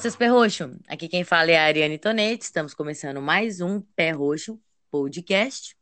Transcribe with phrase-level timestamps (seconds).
[0.00, 0.78] seus pé roxo.
[0.86, 2.44] Aqui quem fala é a Ariane Tonete.
[2.44, 4.56] Estamos começando mais um Pé Roxo
[4.92, 5.76] podcast.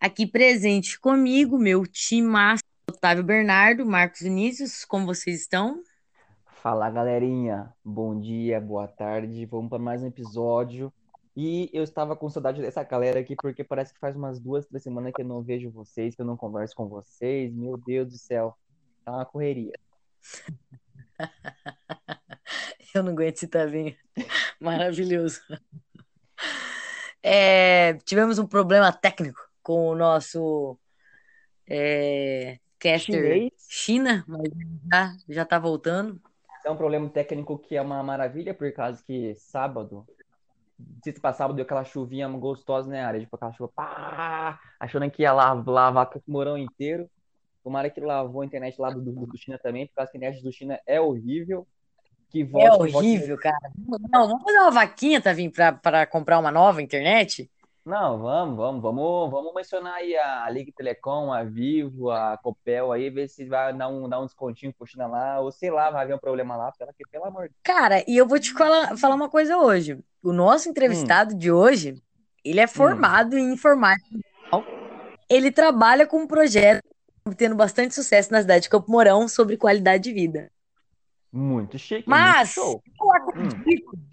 [0.00, 2.28] Aqui presente comigo, meu time
[2.90, 4.84] Otávio Bernardo, Marcos Vinícius.
[4.84, 5.80] Como vocês estão?
[6.60, 7.72] Fala, galerinha.
[7.84, 9.46] Bom dia, boa tarde.
[9.46, 10.92] Vamos para mais um episódio.
[11.36, 14.82] E eu estava com saudade dessa galera aqui, porque parece que faz umas duas, três
[14.82, 17.54] semanas que eu não vejo vocês, que eu não converso com vocês.
[17.54, 18.56] Meu Deus do céu.
[19.04, 19.74] Tá uma correria.
[22.96, 23.94] Eu não aguento esse Tavinho.
[24.60, 25.40] Maravilhoso.
[27.22, 30.78] É, tivemos um problema técnico com o nosso
[31.68, 33.52] é, caster Chinês.
[33.68, 34.48] China, mas
[34.90, 36.20] já, já tá voltando.
[36.64, 40.06] É um problema técnico que é uma maravilha, por causa que sábado,
[41.04, 43.20] se para sábado deu aquela chuvinha gostosa, né, área?
[43.20, 47.10] Tipo aquela chuva, pá, achando que ia lavar, lavar o morão inteiro.
[47.62, 50.20] Tomara que lavou a internet lá do, do, do China também, por causa que a
[50.20, 51.66] internet do China é horrível.
[52.28, 53.70] Que volte, é horrível, cara.
[54.10, 57.50] Não, vamos fazer uma vaquinha, Tavim, pra, pra comprar uma nova internet?
[57.86, 63.08] Não, vamos, vamos, vamos, vamos mencionar aí a Liga Telecom, a Vivo, a Copel aí,
[63.10, 66.02] ver se vai dar um, dar um descontinho pro China lá, ou sei lá, vai
[66.02, 69.14] haver um problema lá, porque, pelo amor de Cara, e eu vou te falar, falar
[69.14, 70.00] uma coisa hoje.
[70.20, 71.38] O nosso entrevistado hum.
[71.38, 71.94] de hoje,
[72.44, 73.38] ele é formado hum.
[73.38, 74.18] em informática.
[75.30, 76.82] Ele trabalha com um projeto
[77.36, 80.50] tendo bastante sucesso na cidade de Campo Mourão sobre qualidade de vida.
[81.36, 82.08] Muito chique.
[82.08, 84.06] Mas muito eu acredito, hum.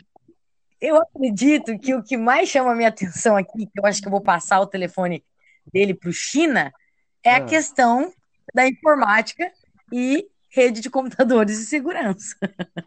[0.81, 4.07] eu acredito que o que mais chama a minha atenção aqui, que eu acho que
[4.07, 5.23] eu vou passar o telefone
[5.71, 6.73] dele para o China,
[7.23, 7.45] é a ah.
[7.45, 8.11] questão
[8.53, 9.49] da informática
[9.91, 12.35] e rede de computadores e segurança.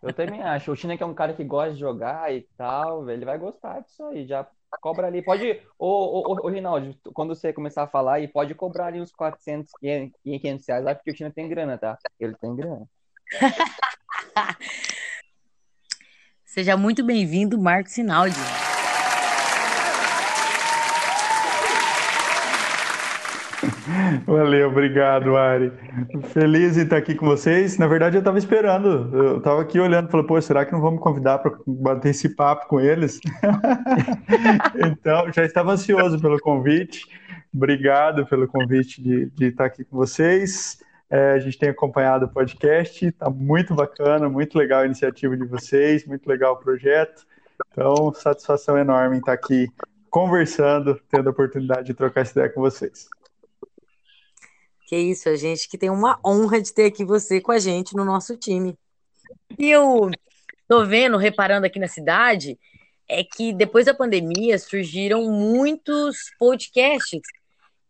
[0.02, 0.70] Eu também acho.
[0.70, 3.80] O China que é um cara que gosta de jogar e tal, ele vai gostar
[3.80, 4.26] disso aí.
[4.26, 4.46] Já
[4.82, 5.22] cobra ali.
[5.22, 9.12] Pode, ô, ô, ô, Rinaldo, quando você começar a falar aí, pode cobrar ali uns
[9.12, 9.72] 400,
[10.22, 11.96] 500 reais lá, porque o China tem grana, tá?
[12.20, 12.86] Ele tem grana.
[16.44, 18.36] Seja muito bem-vindo, Marcos Sinaldi.
[24.26, 25.72] Valeu, obrigado, Ari.
[26.32, 27.78] Feliz em estar aqui com vocês.
[27.78, 29.14] Na verdade, eu estava esperando.
[29.14, 32.66] Eu estava aqui olhando, falei, pô, será que não vamos convidar para bater esse papo
[32.68, 33.20] com eles?
[34.74, 37.06] então, já estava ansioso pelo convite.
[37.54, 40.78] Obrigado pelo convite de, de estar aqui com vocês.
[41.08, 45.44] É, a gente tem acompanhado o podcast, está muito bacana, muito legal a iniciativa de
[45.44, 47.24] vocês, muito legal o projeto.
[47.70, 49.68] Então, satisfação enorme em estar aqui
[50.10, 53.08] conversando, tendo a oportunidade de trocar essa ideia com vocês.
[54.86, 57.94] Que isso, a gente que tem uma honra de ter aqui você com a gente
[57.94, 58.76] no nosso time.
[59.58, 60.10] E eu
[60.68, 62.58] tô vendo, reparando aqui na cidade,
[63.08, 67.20] é que depois da pandemia surgiram muitos podcasts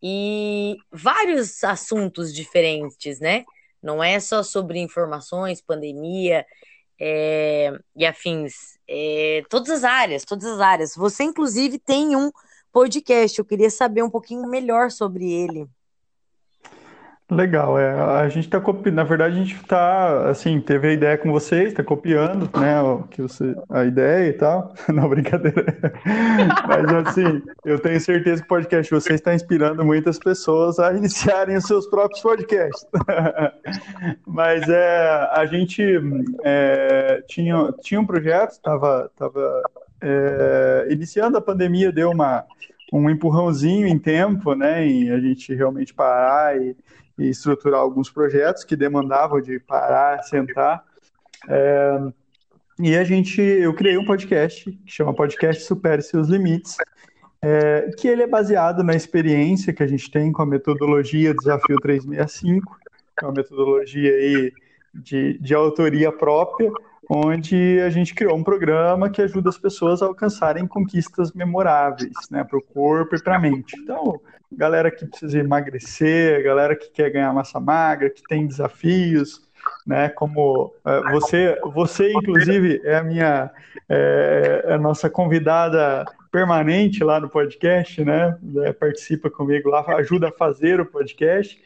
[0.02, 3.44] e vários assuntos diferentes, né?
[3.82, 6.44] Não é só sobre informações, pandemia
[7.00, 8.78] é, e afins.
[8.88, 10.94] É, todas as áreas, todas as áreas.
[10.96, 12.30] Você, inclusive, tem um
[12.72, 13.38] podcast.
[13.38, 15.68] Eu queria saber um pouquinho melhor sobre ele.
[17.28, 17.90] Legal, é.
[17.90, 21.70] A gente está copiando, na verdade, a gente está, assim, teve a ideia com vocês,
[21.70, 24.72] está copiando, né, o que você, a ideia e tal.
[24.94, 25.64] Não, brincadeira.
[26.68, 30.92] Mas, assim, eu tenho certeza que o podcast de vocês está inspirando muitas pessoas a
[30.92, 32.86] iniciarem os seus próprios podcasts.
[34.24, 35.82] Mas é, a gente
[36.44, 39.62] é, tinha, tinha um projeto, estava tava,
[40.00, 42.44] é, iniciando a pandemia, deu uma,
[42.92, 46.76] um empurrãozinho em tempo, né, em a gente realmente parar e
[47.18, 50.84] e estruturar alguns projetos que demandavam de parar, sentar.
[51.48, 52.12] É,
[52.78, 56.76] e a gente, eu criei um podcast que chama Podcast Supere Seus Limites,
[57.40, 61.76] é, que ele é baseado na experiência que a gente tem com a metodologia Desafio
[61.80, 62.76] 365,
[63.18, 64.52] que é uma metodologia aí
[64.94, 66.70] de, de autoria própria,
[67.08, 72.42] onde a gente criou um programa que ajuda as pessoas a alcançarem conquistas memoráveis, né,
[72.44, 73.76] para o corpo e para a mente.
[73.78, 74.20] Então,
[74.52, 79.46] galera que precisa emagrecer, galera que quer ganhar massa magra, que tem desafios,
[79.86, 83.50] né, como uh, você, você inclusive é a minha,
[83.88, 90.28] é, é, a nossa convidada permanente lá no podcast, né, é, participa comigo lá, ajuda
[90.28, 91.60] a fazer o podcast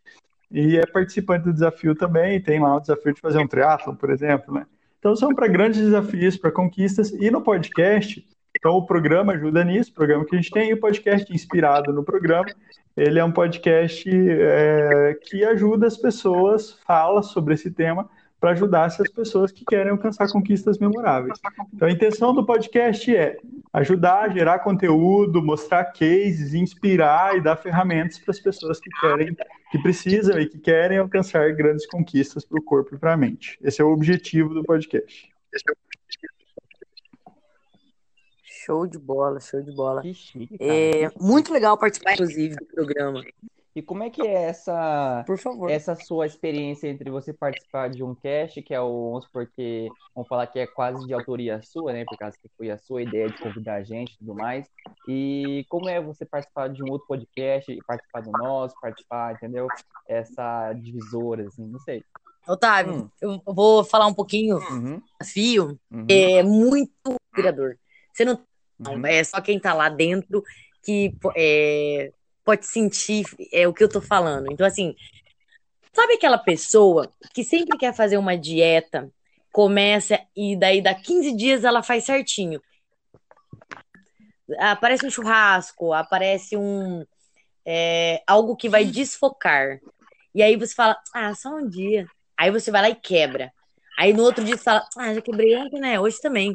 [0.50, 4.10] e é participante do desafio também, tem lá o desafio de fazer um triatlo, por
[4.10, 4.66] exemplo, né.
[5.00, 7.10] Então, são para grandes desafios, para conquistas.
[7.10, 8.22] E no podcast,
[8.60, 11.94] então o programa ajuda nisso, o programa que a gente tem, e o podcast inspirado
[11.94, 12.46] no programa.
[12.94, 18.08] Ele é um podcast é, que ajuda as pessoas, fala sobre esse tema,
[18.38, 21.38] para ajudar essas pessoas que querem alcançar conquistas memoráveis.
[21.74, 23.38] Então, a intenção do podcast é
[23.72, 29.34] ajudar a gerar conteúdo, mostrar cases, inspirar e dar ferramentas para as pessoas que querem,
[29.70, 33.58] que precisam e que querem alcançar grandes conquistas para o corpo e para a mente.
[33.62, 35.30] Esse é o objetivo do podcast.
[38.64, 40.02] Show de bola, show de bola.
[40.02, 40.70] Que chique, cara.
[40.70, 43.24] É muito legal participar, inclusive, do programa.
[43.74, 45.70] E como é que é essa, Por favor.
[45.70, 49.88] essa sua experiência entre você participar de um cast, que é o, vamos supor que,
[50.14, 53.00] vamos falar que é quase de autoria sua, né, por causa que foi a sua
[53.02, 54.66] ideia de convidar a gente e tudo mais,
[55.08, 59.68] e como é você participar de um outro podcast, e participar do nosso, participar, entendeu?
[60.08, 62.04] Essa divisora, assim, não sei.
[62.48, 63.08] Otávio, Hum.
[63.22, 65.78] eu vou falar um pouquinho do Uhum, desafio.
[65.92, 66.92] uhum, É muito
[67.32, 67.76] inspirador.
[68.12, 68.36] Você não
[68.86, 69.06] uhum.
[69.06, 70.42] é só quem tá lá dentro
[70.82, 72.12] que é,
[72.44, 74.50] pode sentir é, o que eu tô falando.
[74.50, 74.94] Então, assim,
[75.92, 79.10] sabe aquela pessoa que sempre quer fazer uma dieta,
[79.52, 82.60] começa e daí dá 15 dias ela faz certinho.
[84.58, 87.04] Aparece um churrasco, aparece um
[87.64, 89.78] é, algo que vai desfocar.
[90.34, 92.06] E aí você fala, ah, só um dia.
[92.36, 93.52] Aí você vai lá e quebra.
[93.98, 96.00] Aí no outro dia você fala, ah, já quebrei ontem, né?
[96.00, 96.52] Hoje também.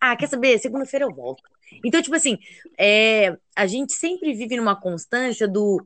[0.00, 0.58] Ah, quer saber?
[0.58, 1.42] Segunda-feira eu volto.
[1.84, 2.38] Então, tipo assim,
[2.78, 5.84] é, a gente sempre vive numa constância do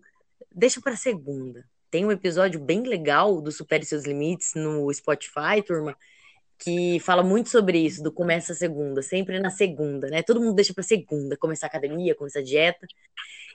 [0.54, 1.64] deixa pra segunda.
[1.90, 5.96] Tem um episódio bem legal do Supere Seus Limites no Spotify, turma,
[6.58, 10.22] que fala muito sobre isso, do começa a segunda, sempre na segunda, né?
[10.22, 12.86] Todo mundo deixa pra segunda, começar a academia, começar a dieta.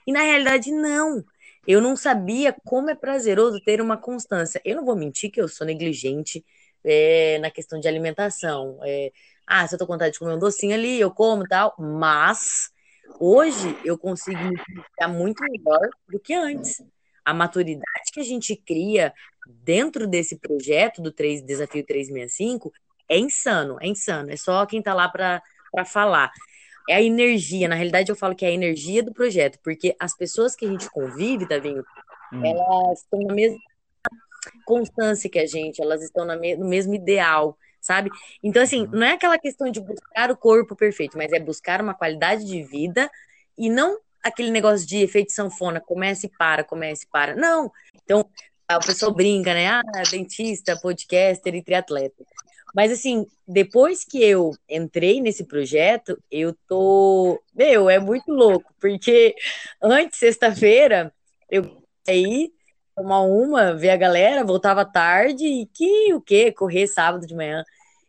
[0.06, 1.24] E na realidade, não.
[1.66, 4.60] Eu não sabia como é prazeroso ter uma constância.
[4.64, 6.44] Eu não vou mentir que eu sou negligente
[6.84, 8.78] é, na questão de alimentação.
[8.82, 9.12] É,
[9.48, 11.74] ah, se eu tô com vontade de comer um docinho ali, eu como e tal.
[11.78, 12.70] Mas
[13.18, 16.82] hoje eu consigo me policiar muito melhor do que antes.
[17.24, 19.12] A maturidade que a gente cria
[19.46, 22.72] dentro desse projeto do 3, Desafio 365
[23.08, 24.30] é insano, é insano.
[24.30, 25.42] É só quem tá lá para
[25.86, 26.30] falar.
[26.88, 30.16] É a energia, na realidade eu falo que é a energia do projeto, porque as
[30.16, 31.84] pessoas que a gente convive, Tavinho,
[32.32, 32.44] Hum.
[32.44, 33.58] elas estão na mesma
[34.64, 37.56] constância que a gente, elas estão na me- no mesmo ideal,
[37.88, 38.10] sabe?
[38.42, 41.94] Então, assim, não é aquela questão de buscar o corpo perfeito, mas é buscar uma
[41.94, 43.10] qualidade de vida
[43.56, 47.34] e não aquele negócio de efeito sanfona, começa e para, começa e para.
[47.34, 47.72] Não.
[48.04, 48.28] Então,
[48.68, 49.66] a pessoa brinca, né?
[49.68, 52.22] Ah, dentista, podcaster e triatleta.
[52.74, 57.42] Mas assim, depois que eu entrei nesse projeto, eu tô.
[57.54, 59.34] Meu, é muito louco, porque
[59.82, 61.10] antes, sexta-feira,
[61.50, 62.52] eu aí
[62.94, 66.52] tomar uma, ver a galera, voltava tarde e que o quê?
[66.52, 67.64] Correr sábado de manhã.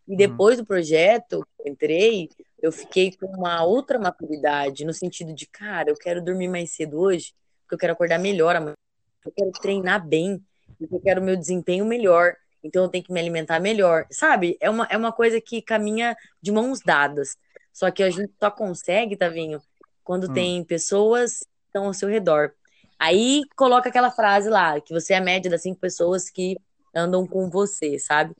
[0.10, 0.18] E Uhum.
[0.18, 2.30] depois do projeto, eu entrei,
[2.62, 7.00] eu fiquei com uma outra maturidade, no sentido de, cara, eu quero dormir mais cedo
[7.00, 8.76] hoje, porque eu quero acordar melhor amanhã,
[9.24, 10.44] eu quero treinar bem,
[10.80, 14.58] porque eu quero meu desempenho melhor, então eu tenho que me alimentar melhor, sabe?
[14.60, 17.38] É uma, é uma coisa que caminha de mãos dadas.
[17.72, 19.62] Só que a gente só consegue, Tavinho,
[20.04, 20.34] quando Hum.
[20.34, 22.52] tem pessoas que estão ao seu redor.
[22.98, 26.58] Aí coloca aquela frase lá, que você é a média das cinco pessoas que
[26.94, 28.36] andam com você, sabe?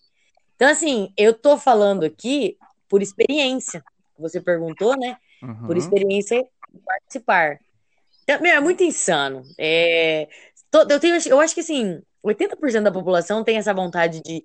[0.60, 2.58] Então, assim, eu tô falando aqui
[2.90, 3.82] por experiência.
[4.18, 5.16] Você perguntou, né?
[5.66, 5.78] Por Uhum.
[5.78, 7.62] experiência de participar.
[8.24, 9.42] Então, meu, é muito insano.
[9.58, 10.28] É,
[10.90, 14.44] eu, tenho, eu acho que, assim, 80% da população tem essa vontade de,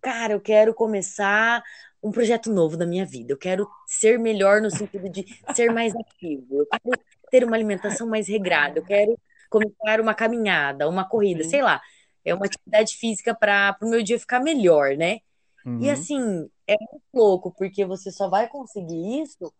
[0.00, 1.60] cara, eu quero começar
[2.00, 3.32] um projeto novo da minha vida.
[3.32, 6.60] Eu quero ser melhor no sentido de ser mais ativo.
[6.60, 8.78] Eu quero ter uma alimentação mais regrada.
[8.78, 9.18] Eu quero
[9.50, 11.50] começar uma caminhada, uma corrida, Sim.
[11.50, 11.82] sei lá.
[12.24, 15.18] É uma atividade física para o meu dia ficar melhor, né?
[15.66, 15.92] E Uhum.
[15.92, 19.52] assim, é muito louco, porque você só vai conseguir isso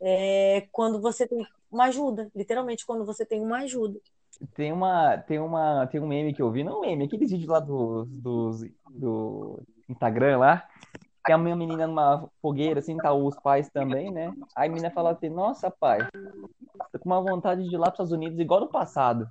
[0.00, 2.30] é, quando você tem uma ajuda.
[2.34, 4.00] Literalmente, quando você tem uma ajuda.
[4.54, 7.50] Tem uma, tem uma, tem um meme que eu vi, não um meme, aqueles vídeos
[7.50, 10.66] lá dos, dos, do Instagram lá,
[11.26, 14.32] tem a minha menina numa fogueira, assim, tá os pais também, né?
[14.56, 16.08] Aí a menina fala assim, nossa, pai,
[16.90, 19.28] tô com uma vontade de ir lá para os Estados Unidos igual no passado.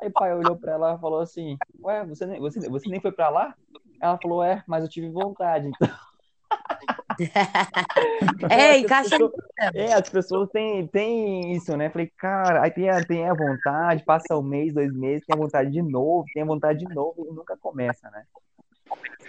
[0.00, 3.00] Aí o pai olhou pra ela e falou assim, ué, você nem, você, você nem
[3.00, 3.54] foi pra lá?
[4.00, 5.68] Ela falou, é, mas eu tive vontade.
[5.68, 5.88] Então,
[8.50, 9.10] É, as encaixa.
[9.10, 9.32] pessoas-
[9.74, 11.90] É, as pessoas têm, têm isso, né?
[11.90, 15.38] Falei, cara, aí tem a, tem a vontade, passa um mês, dois meses, tem a
[15.38, 18.24] vontade de novo, tem a vontade de novo e nunca começa, né?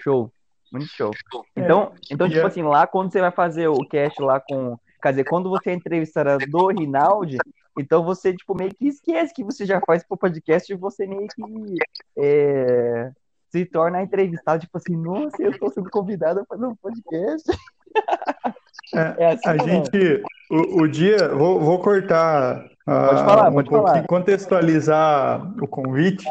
[0.04, 0.32] Show,
[0.72, 1.12] muito show.
[1.56, 4.78] Então, então e tipo é- assim, lá quando você vai fazer o cast lá com.
[5.02, 7.38] Quer dizer, quando você é entrevistada do Rinaldi,
[7.78, 11.28] então você, tipo, meio que esquece que você já faz pro podcast e você meio
[11.28, 11.76] que
[12.18, 13.10] é,
[13.52, 17.48] se torna entrevistado, tipo assim, nossa, eu tô sendo convidado a fazer um podcast.
[18.92, 23.54] É, É assim A gente, o, o dia, vou, vou cortar ah, Pode falar, um
[23.54, 24.08] pode pouquinho, falar.
[24.08, 26.26] contextualizar o convite.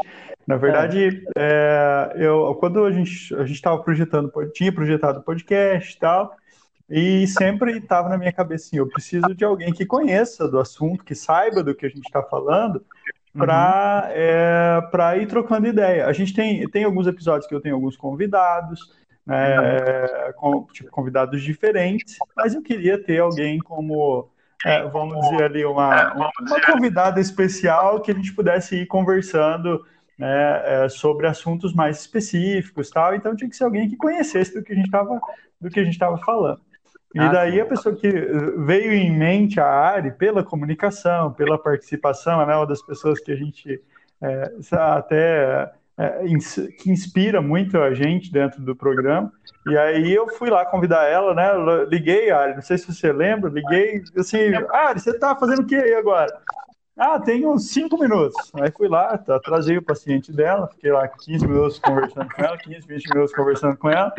[0.44, 5.94] Na verdade, é, eu, quando a gente a gente estava projetando, tinha projetado o podcast
[5.94, 6.34] e tal,
[6.90, 11.04] e sempre estava na minha cabeça assim, eu preciso de alguém que conheça do assunto,
[11.04, 12.84] que saiba do que a gente está falando,
[13.34, 13.40] Uhum.
[13.40, 16.06] para é, para ir trocando ideia.
[16.06, 18.80] A gente tem, tem alguns episódios que eu tenho alguns convidados,
[19.26, 24.30] né, com, tipo, convidados diferentes, mas eu queria ter alguém como
[24.64, 29.84] é, vamos dizer ali, uma, uma, uma convidada especial que a gente pudesse ir conversando
[30.18, 33.14] né, é, sobre assuntos mais específicos, tal.
[33.14, 35.20] Então tinha que ser alguém que conhecesse do que a gente estava
[35.60, 36.60] do que a gente estava falando.
[37.14, 37.60] E ah, daí sim.
[37.60, 42.82] a pessoa que veio em mente a Ari pela comunicação, pela participação, né, uma das
[42.82, 43.80] pessoas que a gente
[44.20, 46.22] é, até é,
[46.78, 49.32] que inspira muito a gente dentro do programa.
[49.66, 51.48] E aí eu fui lá convidar ela, né?
[51.88, 55.74] Liguei, Ari, não sei se você lembra, liguei assim, Ari, você tá fazendo o que
[55.74, 56.40] aí agora?
[56.96, 58.50] Ah, tenho cinco minutos.
[58.54, 62.58] Aí fui lá, tá, trazei o paciente dela, fiquei lá 15 minutos conversando com ela,
[62.58, 64.12] 15, 20 minutos conversando com ela.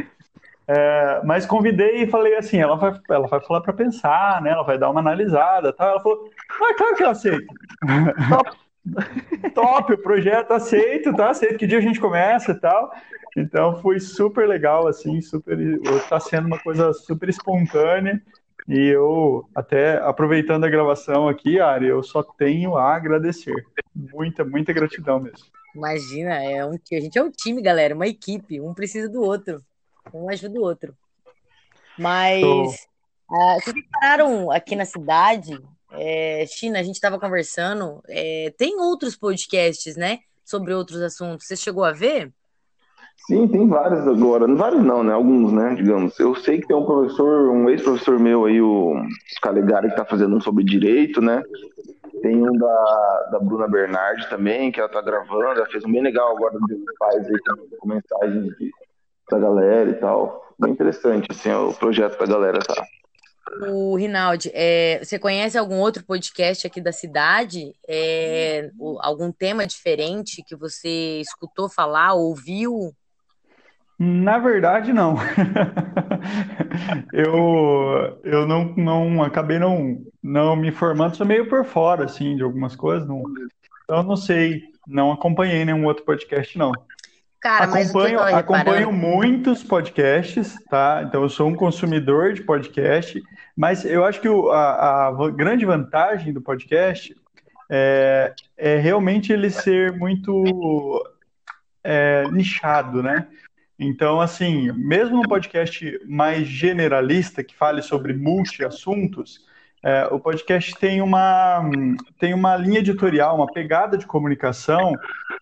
[0.72, 4.52] É, mas convidei e falei assim, ela vai, ela vai falar para pensar, né?
[4.52, 5.90] Ela vai dar uma analisada, tal.
[5.90, 6.30] Ela falou,
[6.62, 7.54] ah, claro que eu aceito.
[8.30, 8.58] Top,
[9.56, 11.32] top, o projeto aceito, tá?
[11.32, 12.92] Aceito que dia a gente começa e tal.
[13.36, 15.58] Então foi super legal, assim, super,
[16.08, 18.22] tá sendo uma coisa super espontânea.
[18.68, 23.66] E eu, até aproveitando a gravação aqui, Ari, eu só tenho a agradecer.
[23.96, 25.48] Muita, muita gratidão mesmo.
[25.76, 28.62] Imagina, é um, a gente é um time, galera, uma equipe.
[28.62, 29.60] Um precisa do outro.
[30.14, 30.96] Um ajuda o outro.
[31.98, 35.60] Mas uh, vocês pararam aqui na cidade,
[35.92, 38.02] é, China, a gente estava conversando.
[38.08, 40.20] É, tem outros podcasts, né?
[40.46, 41.46] Sobre outros assuntos.
[41.46, 42.32] Você chegou a ver?
[43.28, 44.48] Sim, tem vários agora.
[44.56, 45.14] Vários não, né?
[45.14, 45.76] Alguns, né?
[45.76, 46.20] Digamos.
[46.20, 48.96] Eu sei que tem um professor, um ex-professor meu aí, o
[49.42, 51.44] Calegari, que está fazendo um sobre direito, né?
[52.22, 55.60] Tem um da, da Bruna Bernardi também, que ela está gravando.
[55.60, 57.38] Ela fez um bem legal agora dos pais aí,
[57.78, 58.72] com mensagens de,
[59.30, 60.54] da galera e tal.
[60.60, 62.84] Bem interessante, assim, o projeto pra galera, tá?
[63.68, 67.74] O Rinaldi, é, você conhece algum outro podcast aqui da cidade?
[67.88, 68.70] É,
[69.00, 72.94] algum tema diferente que você escutou falar, ouviu?
[73.98, 75.16] Na verdade, não.
[77.12, 82.44] eu eu não, não acabei não, não me informando, sou meio por fora assim de
[82.44, 83.24] algumas coisas, não,
[83.84, 86.72] então não sei, não acompanhei nenhum outro podcast não.
[87.42, 91.04] Cara, acompanho, acompanho muitos podcasts, tá?
[91.08, 93.22] Então eu sou um consumidor de podcast,
[93.56, 97.16] mas eu acho que o, a, a grande vantagem do podcast
[97.70, 101.02] é, é realmente ele ser muito
[101.82, 103.28] é, nichado, né?
[103.80, 109.48] Então, assim, mesmo um podcast mais generalista, que fale sobre multi-assuntos,
[109.84, 111.62] é, o podcast tem uma,
[112.20, 114.94] tem uma linha editorial, uma pegada de comunicação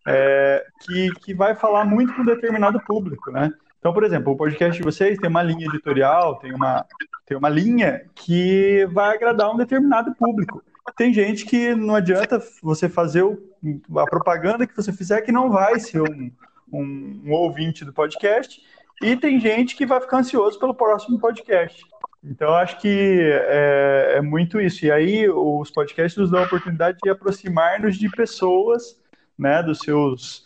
[0.07, 3.51] é, que, que vai falar muito com um determinado público, né?
[3.79, 6.85] Então, por exemplo, o podcast de vocês tem uma linha editorial, tem uma,
[7.25, 10.63] tem uma linha que vai agradar um determinado público.
[10.95, 13.37] Tem gente que não adianta você fazer o,
[13.97, 16.31] a propaganda que você fizer que não vai ser um,
[16.71, 18.61] um, um ouvinte do podcast,
[19.01, 21.83] e tem gente que vai ficar ansioso pelo próximo podcast.
[22.29, 24.85] Então, acho que é, é, muito isso.
[24.85, 28.99] E aí, os podcasts nos dão a oportunidade de aproximar-nos de pessoas,
[29.37, 30.45] né, dos seus,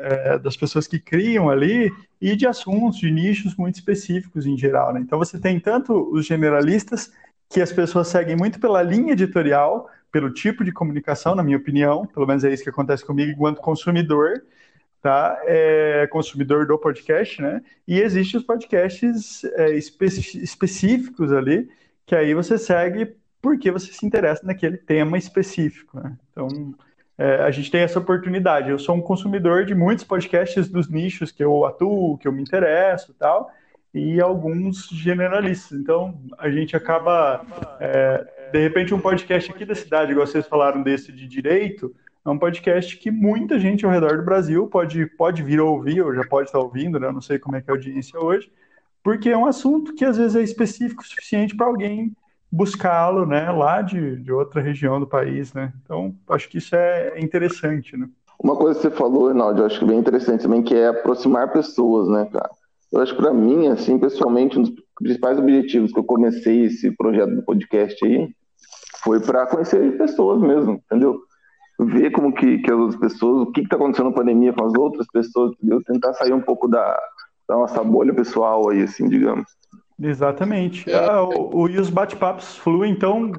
[0.00, 1.90] é, das pessoas que criam ali,
[2.20, 4.92] e de assuntos, de nichos muito específicos em geral.
[4.92, 5.00] Né?
[5.00, 7.10] Então, você tem tanto os generalistas,
[7.48, 12.06] que as pessoas seguem muito pela linha editorial, pelo tipo de comunicação, na minha opinião,
[12.06, 14.42] pelo menos é isso que acontece comigo enquanto consumidor,
[15.04, 15.38] tá?
[15.44, 17.60] É consumidor do podcast, né?
[17.86, 21.68] E existem os podcasts é, espe específicos ali,
[22.06, 26.16] que aí você segue porque você se interessa naquele tema específico, né?
[26.32, 26.74] Então,
[27.18, 28.70] é, a gente tem essa oportunidade.
[28.70, 32.40] Eu sou um consumidor de muitos podcasts dos nichos que eu atuo, que eu me
[32.40, 33.50] interesso tal,
[33.92, 35.78] e alguns generalistas.
[35.78, 37.44] Então, a gente acaba,
[37.78, 41.94] é, de repente, um podcast aqui da cidade, igual vocês falaram desse de direito,
[42.24, 46.00] é um podcast que muita gente ao redor do Brasil pode, pode vir a ouvir,
[46.00, 47.06] ou já pode estar ouvindo, né?
[47.08, 48.50] Eu não sei como é que é a audiência hoje,
[49.02, 52.12] porque é um assunto que às vezes é específico o suficiente para alguém
[52.50, 55.72] buscá-lo, né, lá de, de outra região do país, né?
[55.82, 58.08] Então, acho que isso é interessante, né?
[58.38, 60.86] Uma coisa que você falou, Reinaldo, eu acho que é bem interessante também, que é
[60.86, 62.50] aproximar pessoas, né, cara?
[62.92, 66.92] Eu acho que para mim, assim, pessoalmente, um dos principais objetivos que eu comecei esse
[66.92, 68.28] projeto do podcast aí
[69.02, 71.20] foi para conhecer pessoas mesmo, entendeu?
[71.78, 75.06] Ver como que, que as pessoas, o que está acontecendo na pandemia com as outras
[75.12, 75.82] pessoas, entendeu?
[75.82, 76.98] Tentar sair um pouco da,
[77.48, 79.46] da nossa bolha pessoal aí, assim, digamos.
[80.00, 80.92] Exatamente.
[80.92, 83.30] Ah, o, o, e os bate-papos fluem tão,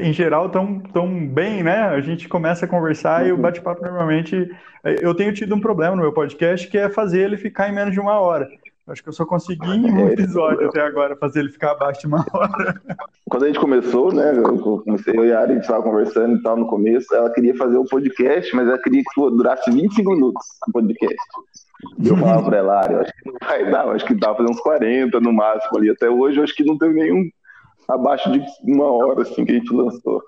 [0.00, 1.82] em geral, tão, tão bem, né?
[1.82, 3.28] A gente começa a conversar uhum.
[3.28, 3.42] e o uhum.
[3.42, 4.50] bate-papo normalmente.
[5.00, 7.92] Eu tenho tido um problema no meu podcast que é fazer ele ficar em menos
[7.92, 8.48] de uma hora.
[8.88, 12.08] Acho que eu só consegui em um episódio até agora fazer ele ficar abaixo de
[12.08, 12.80] uma hora.
[13.28, 14.36] Quando a gente começou, né?
[14.36, 17.14] Eu comecei, eu e a Ari, a gente estava conversando e tal no começo.
[17.14, 21.16] Ela queria fazer um podcast, mas ela queria que durasse 25 minutos o podcast.
[22.04, 24.28] Eu falava pra ela, Ari, eu acho que não vai dar, eu acho que dá
[24.28, 25.90] pra fazer uns 40 no máximo ali.
[25.90, 27.28] Até hoje eu acho que não teve nenhum
[27.88, 30.22] abaixo de uma hora assim que a gente lançou.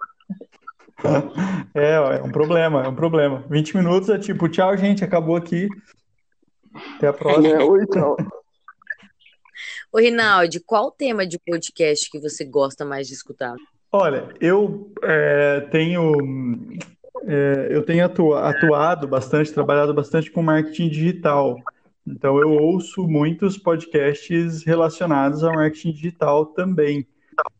[1.75, 3.44] É, é um problema, é um problema.
[3.50, 5.68] 20 minutos é tipo, tchau, gente, acabou aqui.
[6.96, 7.49] Até a próxima.
[7.49, 8.16] É, oi, tchau.
[9.94, 13.54] Ô, Rinaldi, qual tema de podcast que você gosta mais de escutar?
[13.92, 16.12] Olha, eu é, tenho
[17.24, 21.56] é, eu tenho atua- atuado bastante, trabalhado bastante com marketing digital.
[22.04, 27.06] Então eu ouço muitos podcasts relacionados ao marketing digital também.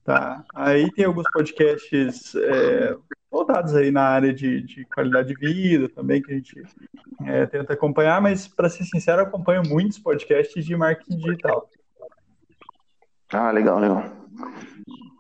[0.05, 0.43] Tá?
[0.57, 2.97] Aí tem alguns podcasts é,
[3.31, 6.61] voltados aí na área de, de qualidade de vida também que a gente
[7.26, 11.71] é, tenta acompanhar, mas para ser sincero, acompanho muitos podcasts de marketing digital.
[13.37, 14.05] Ah, legal, legal.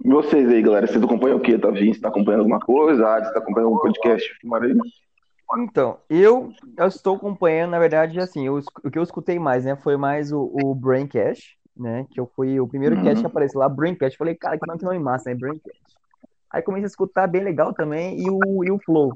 [0.04, 1.92] E vocês aí, galera, vocês acompanham o quê, Tavinho?
[1.92, 3.04] Você tá acompanhando alguma coisa?
[3.08, 4.32] Ah, você tá acompanhando algum podcast?
[4.44, 4.80] Marinho?
[5.58, 9.74] Então, eu, eu estou acompanhando, na verdade, assim, eu, o que eu escutei mais, né,
[9.74, 13.68] foi mais o, o Braincast, né, que eu fui o primeiro cast que apareceu lá,
[13.68, 15.80] Braincast, falei, cara, que nome, que nome massa, né, Braincast.
[16.50, 19.12] Aí comecei a escutar bem legal também, e o, e o Flow,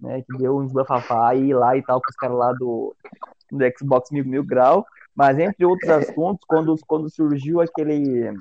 [0.00, 2.94] né, que deu uns bafafá aí lá e tal, com os caras lá do,
[3.52, 4.86] do Xbox Mil, Mil Grau,
[5.18, 8.32] mas entre outros assuntos, quando, quando surgiu aquele,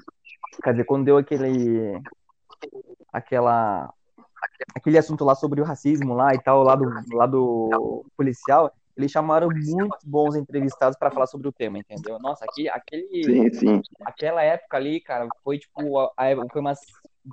[0.64, 2.00] quer dizer, quando deu aquele,
[3.12, 3.92] aquela,
[4.76, 9.10] aquele assunto lá sobre o racismo lá e tal, lá do, lá do policial, eles
[9.10, 12.20] chamaram muitos bons entrevistados para falar sobre o tema, entendeu?
[12.20, 13.82] Nossa, aqui, aquele, Sim, sim.
[14.06, 16.80] aquela época ali, cara, foi tipo, a, a, foi, umas,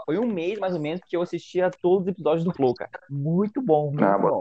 [0.07, 2.93] foi um mês mais ou menos que eu assistia todos os episódios do Flow, cara.
[3.11, 4.39] Muito bom, muito Ah, bom.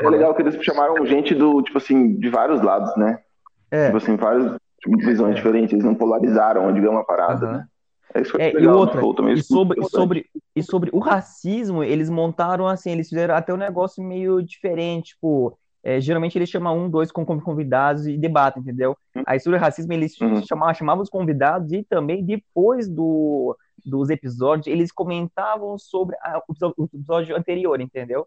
[0.00, 3.22] É legal que eles chamaram gente do, tipo assim, de vários lados, né?
[3.70, 4.56] É, Tipo assim, várias
[4.98, 7.58] visões diferentes, eles não polarizaram, digamos, a parada, Aham.
[7.58, 7.66] né?
[8.14, 10.62] É isso que É, é e legal, outra, também e escuto sobre, e sobre, e
[10.62, 16.00] sobre o racismo, eles montaram assim, eles fizeram até um negócio meio diferente, tipo, é,
[16.00, 18.96] geralmente eles chamam um, dois com- convidados e debatem, entendeu?
[19.26, 20.42] Aí sobre o racismo, eles Uhum.
[20.46, 26.40] chamavam, chamavam os convidados e também depois do, dos episódios, eles comentavam sobre a-
[26.76, 28.26] o episódio anterior, entendeu?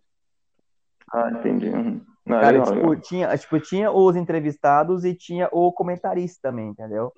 [1.12, 1.70] Ah, entendi.
[1.70, 2.02] Uhum.
[2.26, 3.02] Não, Cara, legal, tipo, legal.
[3.02, 7.12] tinha, tipo, tinha os entrevistados e tinha o comentarista também, entendeu?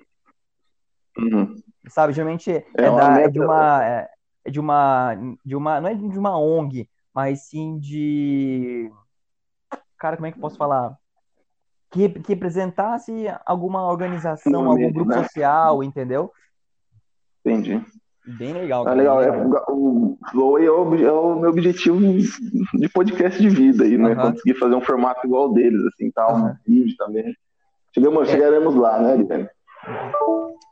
[1.18, 1.54] Uhum.
[1.88, 2.14] sabe?
[2.14, 4.08] Geralmente é, É uma da, é de uma, é,
[4.44, 8.90] é de uma, de uma, não é de uma ONG, mas sim de,
[9.98, 10.96] cara, como é que eu posso falar?
[11.90, 15.22] Que, que representasse alguma organização, algum grupo né?
[15.22, 16.32] social, entendeu?
[17.44, 17.84] Entendi.
[18.26, 19.22] Bem legal, cara, legal.
[19.22, 19.64] É, legal.
[19.68, 20.84] o Flow é é o
[21.40, 22.00] meu objetivo
[22.74, 24.12] de podcast de vida aí, né?
[24.12, 24.32] Aham.
[24.32, 26.56] Conseguir fazer um formato igual deles, assim, tal, um Aham.
[26.66, 27.34] vídeo também.
[27.94, 28.32] Chegamos, É.
[28.32, 29.48] Chegaremos lá, né, Guilherme?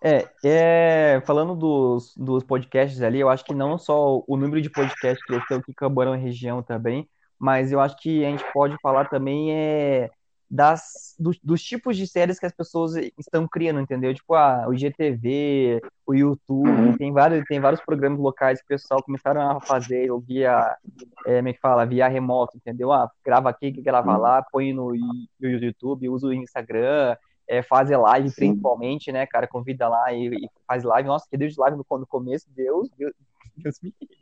[0.03, 4.71] É, é, falando dos, dos podcasts ali, eu acho que não só o número de
[4.71, 7.07] podcasts cresceu aqui em Camborão e região também,
[7.39, 10.11] mas eu acho que a gente pode falar também é,
[10.51, 14.13] das, dos, dos tipos de séries que as pessoas estão criando, entendeu?
[14.13, 16.97] Tipo, ah, o IGTV, o YouTube, Uhum.
[16.97, 20.77] tem vários, tem vários programas locais que o pessoal começaram a fazer ou via,
[21.25, 22.93] é, como é que fala, via remoto, entendeu?
[22.93, 28.35] Ah, grava aqui, grava lá, põe no, no YouTube, usa o Instagram, é, fazer live
[28.35, 29.47] principalmente, né, cara?
[29.47, 31.09] Convida lá e, e faz live.
[31.09, 33.13] Nossa, que Deus de live no, no começo, Deus, Deus,
[33.57, 34.17] Deus me livre.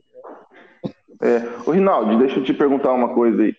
[1.20, 3.54] É, ô, Rinaldi, deixa eu te perguntar uma coisa aí.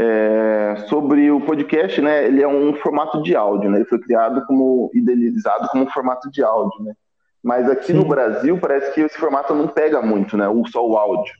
[0.00, 2.26] É, sobre o podcast, né?
[2.26, 3.78] Ele é um formato de áudio, né?
[3.78, 6.94] Ele foi criado como, idealizado como um formato de áudio, né?
[7.42, 8.08] Mas aqui no Sim.
[8.08, 10.48] Brasil parece que esse formato não pega muito, né?
[10.48, 11.32] O, só o áudio.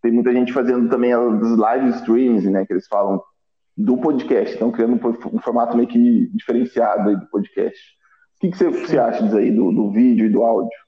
[0.00, 2.64] Tem muita gente fazendo também os live streams, né?
[2.66, 3.20] Que eles falam
[3.76, 4.54] do podcast.
[4.54, 4.94] Estão criando
[5.32, 7.78] um, formato meio que diferenciado do podcast.
[8.36, 10.81] O que, que você, você acha disso aí, do, do vídeo e do áudio?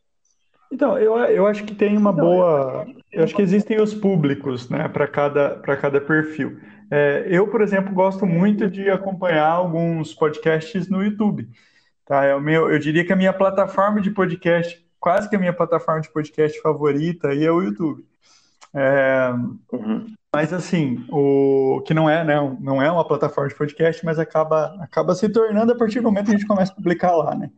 [0.72, 2.87] Então, eu, eu acho que tem uma boa.
[3.12, 6.59] Eu acho que existem os públicos, né, para cada, cada perfil.
[6.90, 11.48] É, eu, por exemplo, gosto muito de acompanhar alguns podcasts no YouTube.
[12.05, 12.24] Tá?
[12.24, 15.53] É o meu, eu diria que a minha plataforma de podcast, quase que a minha
[15.53, 18.05] plataforma de podcast favorita aí é o YouTube.
[18.74, 19.30] É,
[19.72, 20.06] Uhum.
[20.34, 24.76] mas assim, o que não é, né, não é uma plataforma de podcast, mas acaba,
[24.80, 27.50] acaba se tornando a partir do momento que a gente começa a publicar lá, né?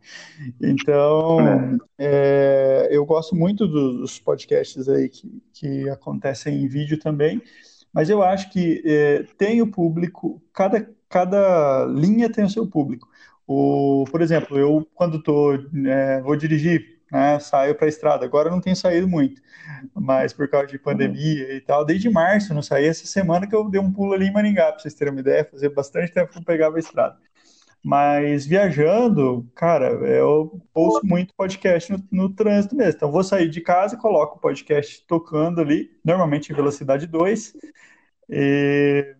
[0.61, 7.41] Então, é, eu gosto muito dos podcasts aí que, que acontecem em vídeo também,
[7.93, 13.07] mas eu acho que é, tem o público, cada, cada linha tem o seu público.
[13.47, 15.53] O, por exemplo, eu quando tô,
[15.87, 18.25] é, vou dirigir, né, saio para a estrada.
[18.25, 19.41] Agora eu não tenho saído muito,
[19.93, 22.85] mas por causa de pandemia e tal, desde março não saí.
[22.85, 25.47] Essa semana que eu dei um pulo ali em Maringá, para vocês terem uma ideia,
[25.49, 27.17] fazia bastante tempo que eu pegava a estrada.
[27.83, 32.93] Mas viajando, cara, eu ouço muito podcast no, no trânsito mesmo.
[32.95, 37.53] Então, vou sair de casa, coloco o podcast tocando ali, normalmente em velocidade 2.
[38.29, 39.15] E,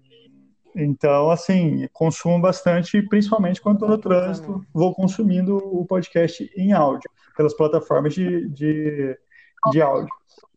[0.75, 7.09] então, assim, consumo bastante, principalmente quando estou no trânsito, vou consumindo o podcast em áudio,
[7.37, 9.17] pelas plataformas de, de,
[9.71, 10.09] de áudio.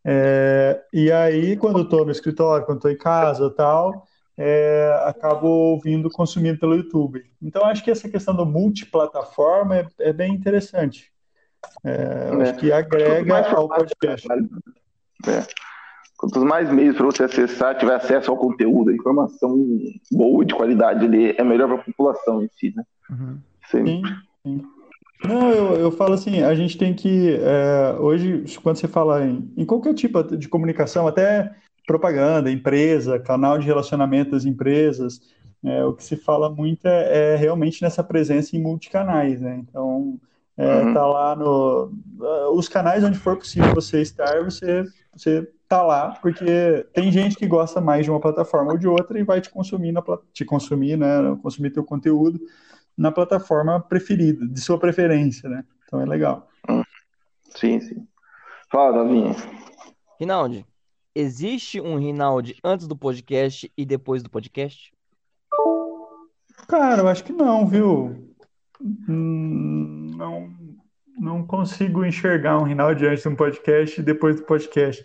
[0.04, 5.46] É, e aí, quando eu estou no escritório, quando estou em casa tal, é, acabo
[5.46, 7.22] ouvindo, consumindo pelo YouTube.
[7.42, 11.12] Então, acho que essa questão do multiplataforma é, é bem interessante.
[11.84, 14.26] É, acho que agrega ao podcast.
[14.32, 15.46] É.
[16.16, 19.56] Quanto mais meios para você acessar, tiver acesso ao conteúdo, a informação
[20.10, 22.84] boa de qualidade ali, é melhor para a população em si, né?
[23.10, 23.38] Uhum.
[23.70, 24.02] Sim,
[24.42, 24.62] sim.
[25.24, 29.52] Não, eu, eu falo assim, a gente tem que, é, hoje, quando você fala em,
[29.56, 31.54] em qualquer tipo de comunicação, até
[31.86, 35.20] propaganda, empresa, canal de relacionamento das empresas,
[35.62, 39.62] é, o que se fala muito é, é, realmente nessa presença em multicanais, né?
[39.62, 40.18] Então,
[40.56, 40.94] é, uhum.
[40.94, 41.92] tá lá no...
[42.54, 47.46] Os canais onde for possível você estar, você, você tá lá, porque tem gente que
[47.46, 50.02] gosta mais de uma plataforma ou de outra e vai te consumir, na,
[50.32, 51.36] te consumir, né?
[51.42, 52.40] Consumir teu conteúdo
[52.96, 55.64] na plataforma preferida, de sua preferência, né?
[55.84, 56.48] Então é legal.
[57.56, 58.06] Sim, sim.
[58.70, 59.34] Fala, Davinho.
[60.18, 60.64] Rinaldi,
[61.14, 64.92] existe um Rinaldi antes do podcast e depois do podcast?
[66.68, 68.30] Cara, eu acho que não, viu?
[68.80, 70.50] Hum, não,
[71.18, 75.04] não consigo enxergar um Rinaldi antes do podcast e depois do podcast.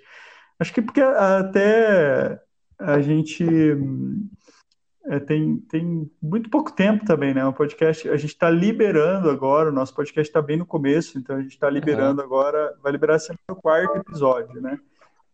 [0.59, 2.39] Acho que porque até
[2.77, 3.43] a gente
[5.07, 7.45] é, tem, tem muito pouco tempo também, né?
[7.45, 11.35] O podcast, a gente está liberando agora, o nosso podcast está bem no começo, então
[11.35, 12.27] a gente está liberando uhum.
[12.27, 14.79] agora, vai liberar sempre o quarto episódio, né?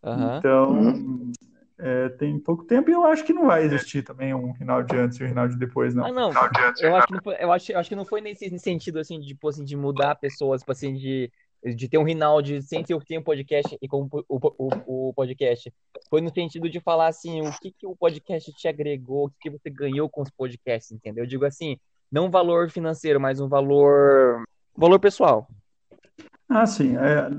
[0.04, 0.38] Uhum.
[0.38, 1.32] Então,
[1.80, 4.96] é, tem pouco tempo e eu acho que não vai existir também um final de
[4.98, 6.06] antes e um final de depois, não.
[6.06, 6.32] Ah, não.
[6.80, 9.20] Eu acho que não foi, eu acho, eu acho que não foi nesse sentido, assim,
[9.20, 11.32] de, tipo, assim, de mudar pessoas, tipo, assim, de
[11.64, 15.72] de ter um Rinaldi sem ter o podcast e com o, o, o, podcast.
[16.10, 19.36] Foi no sentido de falar assim, o que, que o podcast te agregou, o que,
[19.42, 21.24] que você ganhou com os podcasts, entendeu?
[21.24, 21.78] Eu digo assim,
[22.12, 24.44] não um valor financeiro, mas um valor,
[24.76, 25.48] valor pessoal.
[26.50, 26.98] Ah, sim.
[26.98, 27.30] É,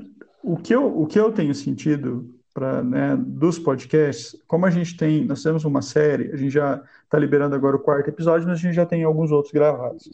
[0.42, 4.96] o, que eu, o que eu tenho sentido para né, dos podcasts, como a gente
[4.96, 8.58] tem, nós temos uma série, a gente já está liberando agora o quarto episódio, mas
[8.58, 10.08] a gente já tem alguns outros gravados.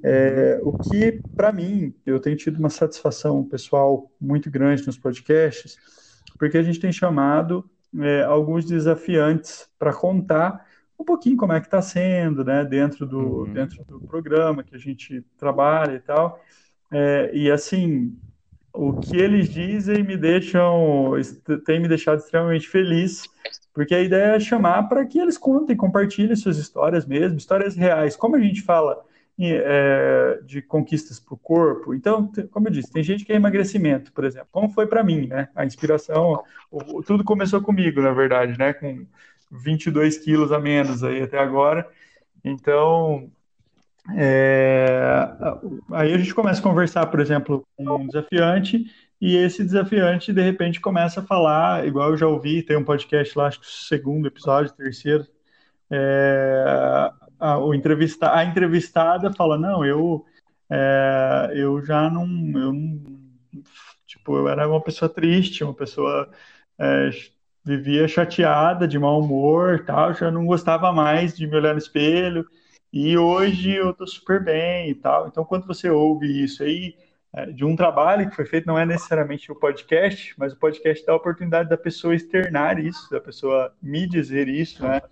[0.00, 5.76] É, o que, para mim, eu tenho tido uma satisfação pessoal muito grande nos podcasts,
[6.38, 10.64] porque a gente tem chamado é, alguns desafiantes para contar
[10.96, 13.52] um pouquinho como é que está sendo, né, dentro do, uhum.
[13.52, 16.40] dentro do programa que a gente trabalha e tal.
[16.92, 18.16] É, e assim,
[18.76, 21.12] o que eles dizem me deixam,
[21.64, 23.24] tem me deixado extremamente feliz,
[23.72, 28.16] porque a ideia é chamar para que eles contem, compartilhem suas histórias mesmo, histórias reais.
[28.16, 29.02] Como a gente fala
[29.38, 34.12] é, de conquistas para o corpo, então, como eu disse, tem gente que é emagrecimento,
[34.12, 34.48] por exemplo.
[34.52, 35.48] Como foi para mim, né?
[35.54, 36.42] A inspiração,
[37.06, 38.72] tudo começou comigo, na verdade, né?
[38.72, 39.06] Com
[39.50, 41.88] 22 quilos a menos aí até agora.
[42.44, 43.30] Então,
[44.14, 45.28] é,
[45.92, 48.84] aí a gente começa a conversar, por exemplo, com um desafiante,
[49.20, 53.36] e esse desafiante, de repente, começa a falar, igual eu já ouvi, tem um podcast
[53.36, 55.26] lá, acho que o segundo episódio, terceiro,
[55.90, 60.24] é, a, o entrevista, a entrevistada fala, não, eu,
[60.70, 63.02] é, eu já não, eu não,
[64.06, 66.28] tipo, eu era uma pessoa triste, uma pessoa
[66.78, 67.10] é,
[67.64, 72.46] vivia chateada, de mau humor, tal, já não gostava mais de me olhar no espelho,
[72.98, 75.28] e hoje eu estou super bem e tal.
[75.28, 76.96] Então, quando você ouve isso aí,
[77.30, 81.04] é, de um trabalho que foi feito, não é necessariamente o podcast, mas o podcast
[81.04, 85.02] dá a oportunidade da pessoa externar isso, da pessoa me dizer isso, né?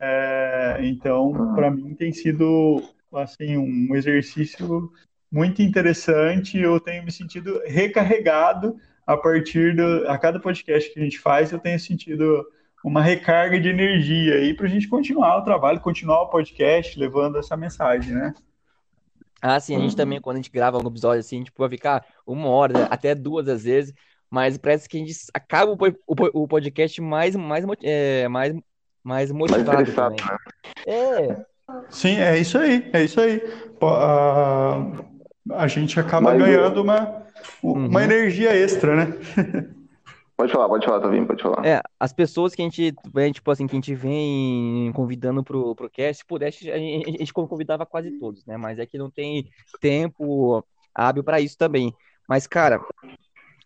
[0.00, 4.92] É, então, para mim tem sido assim um exercício
[5.30, 6.58] muito interessante.
[6.58, 11.52] Eu tenho me sentido recarregado a partir do a cada podcast que a gente faz.
[11.52, 12.44] Eu tenho sentido
[12.84, 17.38] uma recarga de energia aí para a gente continuar o trabalho, continuar o podcast, levando
[17.38, 18.32] essa mensagem, né?
[19.40, 22.04] Ah, sim, a gente também, quando a gente grava algum episódio assim, tipo, vai ficar
[22.26, 23.94] uma hora, até duas às vezes,
[24.30, 28.54] mas parece que a gente acaba o, o, o podcast mais, mais, é, mais,
[29.02, 30.18] mais motivado mais também.
[30.24, 30.38] Né?
[30.86, 31.46] É.
[31.90, 33.40] Sim, é isso aí, é isso aí.
[33.82, 34.82] A,
[35.52, 37.22] a gente acaba mas ganhando uma,
[37.62, 38.00] uma uhum.
[38.00, 39.14] energia extra, né?
[40.38, 41.66] Pode falar, pode falar, Tavinho, pode falar.
[41.66, 45.74] É, as pessoas que a gente, vem, tipo assim, que a gente vem convidando pro,
[45.74, 48.56] pro cast, se pudesse, a gente, a gente convidava quase todos, né?
[48.56, 51.92] Mas é que não tem tempo hábil para isso também.
[52.28, 52.80] Mas, cara,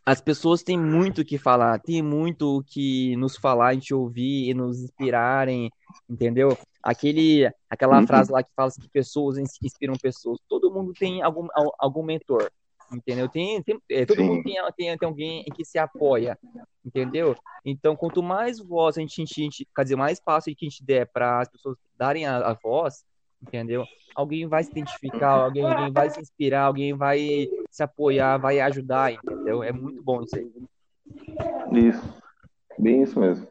[0.07, 3.93] as pessoas têm muito o que falar, tem muito o que nos falar, a gente
[3.93, 5.71] ouvir e nos inspirarem,
[6.09, 6.57] entendeu?
[6.83, 8.07] Aquele, aquela uhum.
[8.07, 10.39] frase lá que fala assim, que pessoas inspiram pessoas.
[10.49, 12.51] Todo mundo tem algum, algum mentor
[12.93, 13.29] entendeu?
[13.29, 16.39] Tem, tem é, todo mundo tem, tem, tem alguém que se apoia,
[16.85, 17.35] entendeu?
[17.65, 20.85] Então, quanto mais voz a gente, a gente quer dizer, mais espaço que a gente
[20.85, 23.05] der para as pessoas darem a, a, voz,
[23.41, 23.85] entendeu?
[24.15, 29.13] Alguém vai se identificar, alguém, alguém vai se inspirar, alguém vai se apoiar, vai ajudar,
[29.13, 29.63] entendeu?
[29.63, 30.51] É muito bom isso aí.
[31.73, 32.23] Isso.
[32.79, 33.47] Bem isso mesmo.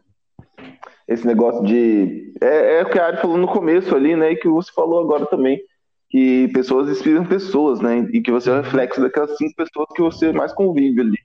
[1.08, 2.34] Esse negócio de.
[2.41, 4.32] É, é o que a Ari falou no começo ali, né?
[4.32, 5.62] E que você falou agora também.
[6.12, 8.00] Que pessoas inspiram pessoas, né?
[8.12, 11.17] E que você é o reflexo daquelas cinco pessoas que você mais convive ali.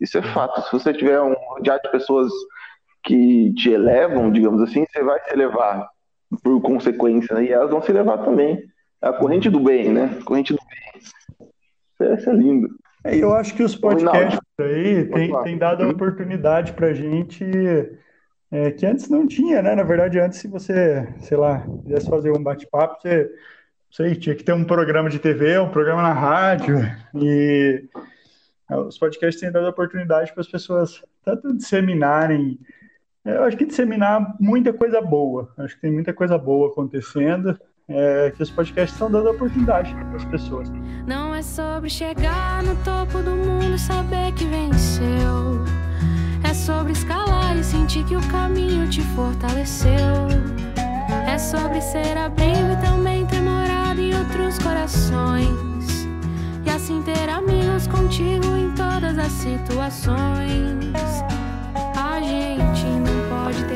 [0.00, 0.60] Isso é fato.
[0.62, 2.30] Se você tiver um rodeado de pessoas
[3.04, 5.88] que te elevam, digamos assim, você vai se elevar
[6.42, 7.44] por consequência, né?
[7.44, 8.60] E elas vão se elevar também.
[9.00, 10.18] É a corrente do bem, né?
[10.20, 12.12] A corrente do bem.
[12.16, 12.68] Isso é lindo.
[13.04, 17.44] É, eu acho que os podcasts aí têm tem dado a oportunidade para gente
[18.50, 19.74] é, que antes não tinha, né?
[19.74, 23.30] Na verdade, antes, se você, sei lá, quisesse fazer um bate-papo, você
[23.92, 26.80] sei, tinha que ter um programa de TV, um programa na rádio,
[27.14, 27.84] e
[28.88, 32.58] os podcasts têm dado oportunidade para as pessoas tanto disseminarem
[33.24, 35.48] é, eu acho que disseminar muita coisa boa.
[35.58, 37.58] Acho que tem muita coisa boa acontecendo.
[37.88, 40.70] É, que os podcasts estão dando oportunidade para as pessoas.
[41.06, 45.64] Não é sobre chegar no topo do mundo e saber que venceu.
[46.48, 49.92] É sobre escalar e sentir que o caminho te fortaleceu.
[51.28, 53.26] É sobre ser abrigo e também
[54.32, 56.08] outros corações.
[56.64, 60.94] E assim ter amigos contigo em todas as situações.
[61.94, 62.86] A gente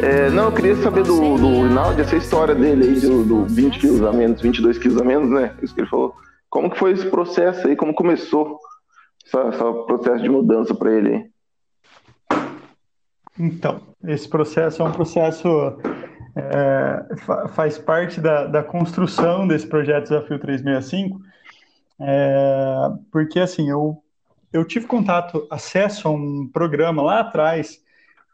[0.02, 3.78] é, não, eu queria saber do, do Rinaldi, essa história dele aí, do, do 20
[3.78, 5.54] quilos a menos, 22 quilos a menos, né?
[5.62, 6.14] Isso que ele falou.
[6.48, 7.76] Como que foi esse processo aí?
[7.76, 8.58] Como começou
[9.24, 9.30] esse
[9.86, 11.30] processo de mudança para ele?
[13.38, 15.48] Então, esse processo é um processo
[16.36, 17.16] é,
[17.48, 21.20] faz parte da, da, construção desse projeto Desafio 365,
[21.98, 24.02] é, porque assim, eu,
[24.52, 27.80] eu tive contato, acesso a um programa lá atrás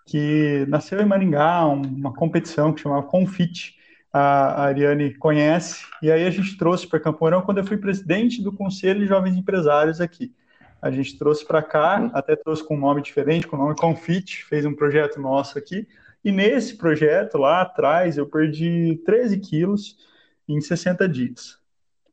[0.04, 3.80] que nasceu em Maringá, uma competição que chamava Confit.
[4.12, 8.42] A Ariane conhece, e aí a gente trouxe para Campo Mourão quando eu fui presidente
[8.42, 10.34] do Conselho de Jovens Empresários aqui.
[10.82, 14.44] A gente trouxe para cá, até trouxe com um nome diferente, com o nome Confit,
[14.44, 15.88] fez um projeto nosso aqui,
[16.24, 19.96] e nesse projeto, lá atrás, eu perdi 13 quilos
[20.48, 21.58] em 60 dias.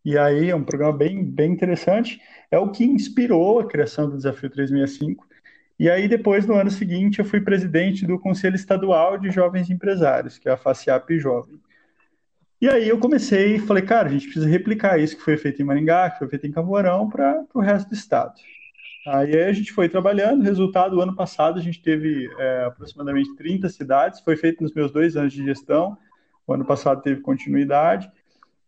[0.04, 4.16] E aí é um programa bem, bem interessante, é o que inspirou a criação do
[4.16, 5.30] Desafio 365,
[5.80, 10.38] e aí, depois, no ano seguinte, eu fui presidente do Conselho Estadual de Jovens Empresários,
[10.38, 11.58] que é a FACIAP Jovem.
[12.60, 15.62] E aí eu comecei e falei, cara, a gente precisa replicar isso que foi feito
[15.62, 18.34] em Maringá, que foi feito em Camorão, para o resto do estado.
[19.08, 24.20] Aí a gente foi trabalhando, resultado, ano passado a gente teve é, aproximadamente 30 cidades,
[24.20, 25.98] foi feito nos meus dois anos de gestão,
[26.46, 28.12] o ano passado teve continuidade,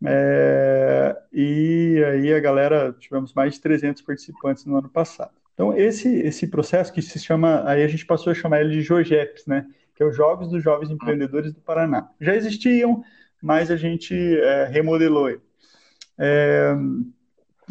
[0.04, 5.32] é, e aí a galera, tivemos mais de 300 participantes no ano passado.
[5.54, 8.82] Então, esse, esse processo que se chama, aí a gente passou a chamar ele de
[8.82, 9.68] JOGEPS, né?
[9.94, 12.10] Que é os Jogos dos Jovens Empreendedores do Paraná.
[12.20, 13.04] Já existiam,
[13.42, 15.42] mas a gente é, remodelou ele.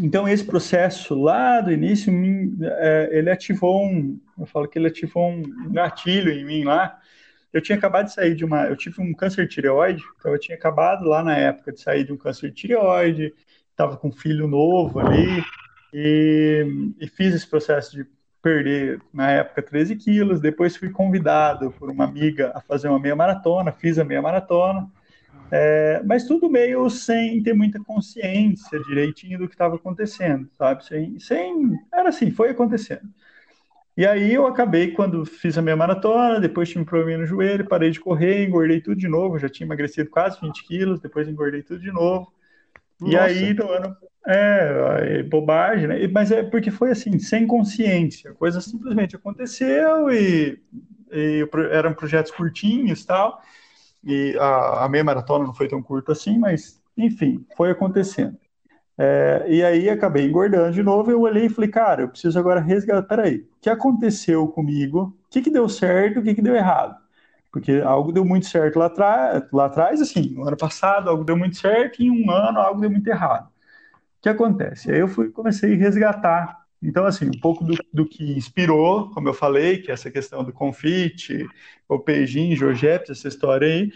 [0.02, 2.12] Então, esse processo lá do início,
[2.62, 6.98] é, ele ativou um, eu falo que ele ativou um gatilho em mim lá.
[7.52, 10.38] Eu tinha acabado de sair de uma, eu tive um câncer de tireoide, então eu
[10.38, 13.34] tinha acabado lá na época de sair de um câncer de tireoide,
[13.70, 15.44] estava com um filho novo ali,
[15.92, 18.06] e, e fiz esse processo de
[18.42, 20.40] perder, na época, 13 quilos.
[20.40, 24.88] Depois fui convidado por uma amiga a fazer uma meia maratona, fiz a meia maratona.
[25.52, 30.84] É, mas tudo meio sem ter muita consciência direitinho do que estava acontecendo, sabe?
[30.84, 33.08] Sem, sem, era assim, foi acontecendo.
[33.96, 37.68] E aí eu acabei, quando fiz a minha maratona, depois tive um problema no joelho,
[37.68, 41.62] parei de correr, engordei tudo de novo, já tinha emagrecido quase 20 quilos, depois engordei
[41.62, 42.32] tudo de novo.
[43.00, 43.12] Nossa.
[43.12, 46.06] E aí, no ano, é, é, bobagem, né?
[46.08, 48.30] Mas é porque foi assim, sem consciência.
[48.30, 50.60] A coisa simplesmente aconteceu e,
[51.10, 53.42] e eram projetos curtinhos tal.
[54.04, 58.36] E a, a meia maratona não foi tão curta assim, mas enfim, foi acontecendo.
[58.98, 61.10] É, e aí acabei engordando de novo.
[61.10, 63.08] Eu olhei e falei, cara, eu preciso agora resgatar.
[63.08, 65.16] Peraí, o que aconteceu comigo?
[65.26, 66.20] O que, que deu certo?
[66.20, 66.96] O que, que deu errado?
[67.52, 68.92] Porque algo deu muito certo lá,
[69.52, 72.80] lá atrás, assim, no ano passado algo deu muito certo, e em um ano algo
[72.80, 73.50] deu muito errado
[74.20, 74.90] que acontece?
[74.90, 76.59] Aí eu fui, comecei a resgatar.
[76.82, 80.42] Então, assim, um pouco do, do que inspirou, como eu falei, que é essa questão
[80.42, 81.46] do confite,
[81.88, 83.92] o Peijin, Jorgeps, essa história aí,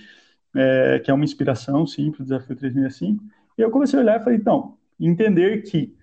[0.54, 3.24] é, que é uma inspiração, sim, para o Desafio 3005.
[3.56, 5.96] E eu comecei a olhar e falei, então, entender que,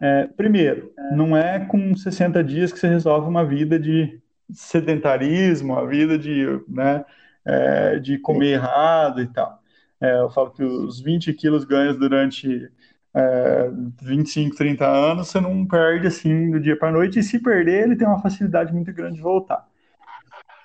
[0.00, 4.20] é, primeiro, não é com 60 dias que você resolve uma vida de
[4.52, 7.04] sedentarismo, a vida de, né,
[7.44, 9.60] é, de comer errado e tal.
[10.00, 12.70] É, eu falo que os 20 quilos ganhos durante
[13.14, 13.70] é,
[14.02, 17.84] 25, 30 anos, você não perde assim do dia para a noite, e se perder,
[17.84, 19.66] ele tem uma facilidade muito grande de voltar.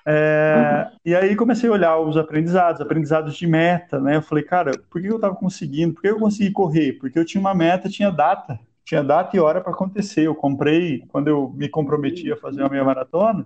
[0.06, 0.98] É, uhum.
[1.06, 4.18] E aí comecei a olhar os aprendizados, aprendizados de meta, né?
[4.18, 5.94] Eu falei, cara, por que eu estava conseguindo?
[5.94, 6.94] Por que eu consegui correr?
[6.94, 10.24] Porque eu tinha uma meta, tinha data, tinha data e hora para acontecer.
[10.28, 13.46] Eu comprei, quando eu me comprometi a fazer uma meia maratona,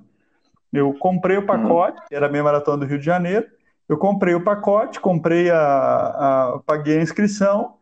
[0.74, 3.48] Eu comprei o pacote, que era a meia maratona do Rio de Janeiro.
[3.88, 5.58] Eu comprei o pacote, comprei a,
[6.56, 7.77] a paguei a inscrição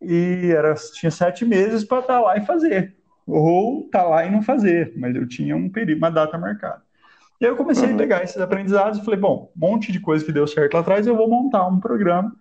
[0.00, 2.96] e era, tinha sete meses para estar tá lá e fazer.
[3.26, 6.82] Ou estar tá lá e não fazer, mas eu tinha um período, uma data marcada.
[7.40, 7.94] E aí eu comecei uhum.
[7.94, 10.80] a pegar esses aprendizados e falei, bom, um monte de coisa que deu certo lá
[10.80, 12.34] atrás, eu vou montar um programa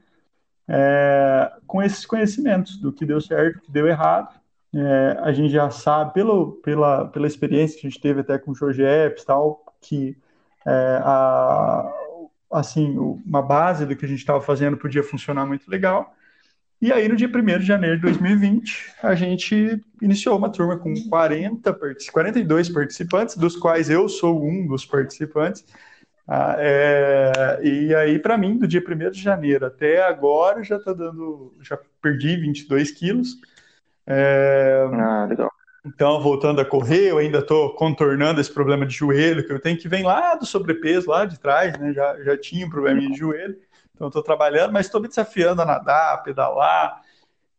[0.68, 4.40] é, com esses conhecimentos do que deu certo, o que deu errado.
[4.76, 8.52] É, a gente já sabe, pelo, pela, pela experiência que a gente teve até com
[8.52, 10.18] o Jorge Epps, tal, que
[10.68, 11.92] é, a,
[12.52, 16.14] assim, uma base do que a gente estava fazendo podia funcionar muito legal.
[16.82, 20.94] E aí, no dia 1 de janeiro de 2020, a gente iniciou uma turma com
[21.10, 21.78] 40,
[22.12, 25.66] 42 participantes, dos quais eu sou um dos participantes.
[26.26, 30.94] Ah, é, e aí, para mim, do dia 1 de janeiro até agora, já está
[30.94, 31.54] dando.
[31.62, 33.36] Já perdi 22 quilos.
[34.08, 35.52] É, ah, legal.
[35.86, 39.78] Então, voltando a correr, eu ainda estou contornando esse problema de joelho, que eu tenho
[39.78, 41.92] que vem lá do sobrepeso, lá de trás, né?
[41.92, 43.58] Já, já tinha um problema de joelho,
[44.00, 47.02] então estou trabalhando, mas estou me desafiando a nadar, a pedalar.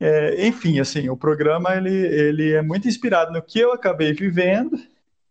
[0.00, 4.78] É, enfim, assim, o programa ele, ele é muito inspirado no que eu acabei vivendo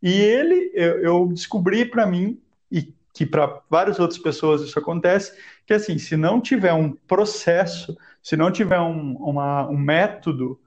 [0.03, 2.39] e ele eu, eu descobri para mim
[2.71, 5.33] e que para várias outras pessoas isso acontece,
[5.65, 10.59] que assim, se não tiver um processo, se não tiver um, uma, um método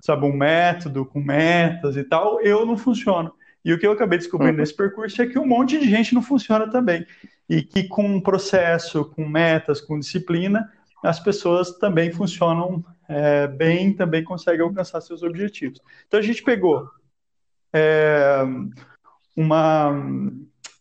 [0.00, 3.32] sabe, um método com metas e tal, eu não funciono.
[3.64, 4.60] E o que eu acabei descobrindo uhum.
[4.60, 7.04] nesse percurso é que um monte de gente não funciona também.
[7.48, 10.70] E que com um processo, com metas, com disciplina,
[11.02, 15.80] as pessoas também funcionam é, bem, também conseguem alcançar seus objetivos.
[16.06, 16.88] Então a gente pegou
[17.72, 18.42] é,
[19.36, 19.92] uma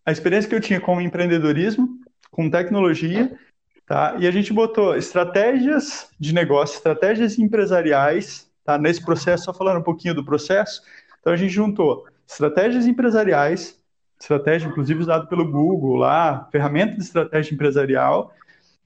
[0.06, 2.00] a experiência que eu tinha com empreendedorismo,
[2.32, 3.38] com tecnologia,
[3.86, 4.16] tá?
[4.20, 8.78] E a gente botou estratégias de negócio, estratégias empresariais Tá?
[8.78, 10.82] Nesse processo, só falando um pouquinho do processo,
[11.22, 13.80] então a gente juntou estratégias empresariais,
[14.20, 18.34] estratégia inclusive usada pelo Google lá, ferramenta de estratégia empresarial,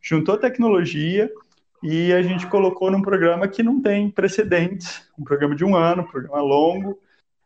[0.01, 1.31] juntou tecnologia
[1.83, 6.03] e a gente colocou num programa que não tem precedentes, um programa de um ano,
[6.03, 6.99] um programa longo,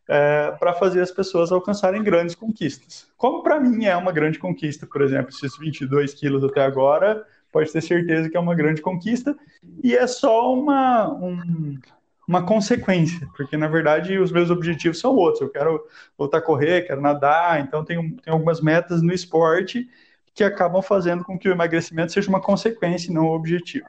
[0.07, 3.07] é, para fazer as pessoas alcançarem grandes conquistas.
[3.17, 7.71] Como para mim é uma grande conquista, por exemplo, esses 22 quilos até agora, pode
[7.71, 9.35] ter certeza que é uma grande conquista,
[9.83, 11.79] e é só uma, um,
[12.27, 15.41] uma consequência, porque na verdade os meus objetivos são outros.
[15.41, 15.83] Eu quero
[16.17, 19.87] voltar a correr, quero nadar, então tem, tem algumas metas no esporte
[20.33, 23.87] que acabam fazendo com que o emagrecimento seja uma consequência e não um objetivo.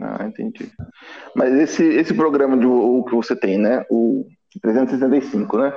[0.00, 0.70] Ah, entendi.
[1.34, 3.84] Mas esse, esse programa de, o que você tem, né?
[3.90, 4.28] O
[4.62, 5.76] 365, né?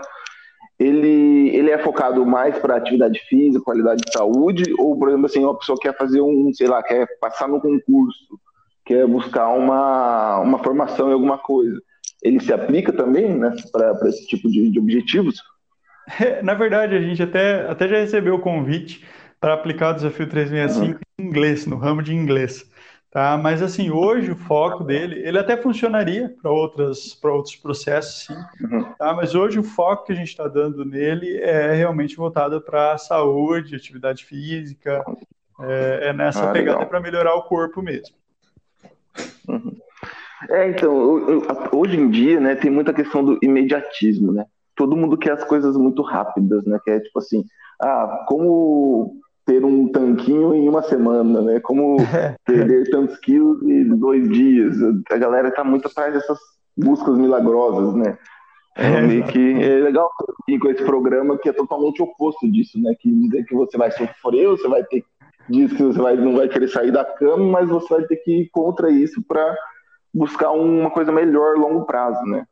[0.77, 5.43] Ele, ele é focado mais para atividade física, qualidade de saúde, ou, por exemplo, assim,
[5.43, 8.39] uma pessoa quer fazer um, sei lá, quer passar no concurso,
[8.91, 11.81] quer buscar uma, uma formação em alguma coisa,
[12.21, 15.41] ele se aplica também né, para esse tipo de, de objetivos?
[16.19, 19.05] É, na verdade, a gente até, até já recebeu o convite
[19.39, 20.99] para aplicar o desafio 365 uhum.
[21.17, 22.69] em inglês, no ramo de inglês.
[23.09, 23.37] Tá?
[23.37, 28.35] Mas assim, hoje o foco dele, ele até funcionaria para outras para outros processos, sim.
[28.61, 28.83] Uhum.
[28.93, 29.13] Tá?
[29.13, 33.75] Mas hoje o foco que a gente está dando nele é realmente voltado para saúde,
[33.75, 35.03] atividade física,
[35.61, 38.20] é, é nessa ah, pegada para melhorar o corpo mesmo.
[39.47, 39.75] Uhum.
[40.49, 44.45] É, então, hoje em dia, né, tem muita questão do imediatismo, né?
[44.75, 46.79] Todo mundo quer as coisas muito rápidas, né?
[46.83, 47.43] Que é tipo assim,
[47.79, 51.59] ah, como ter um tanquinho em uma semana, né?
[51.59, 51.97] Como
[52.45, 54.75] perder tantos quilos em dois dias.
[55.11, 56.39] A galera tá muito atrás dessas
[56.75, 58.17] buscas milagrosas, né?
[58.77, 60.09] É, é meio que é legal
[60.47, 62.95] ir com esse programa que é totalmente oposto disso, né?
[62.99, 65.03] Que dizer que você vai sofrer, você vai ter
[65.51, 68.41] diz que você vai, não vai querer sair da cama, mas você vai ter que
[68.41, 69.55] ir contra isso para
[70.13, 72.45] buscar uma coisa melhor a longo prazo, né?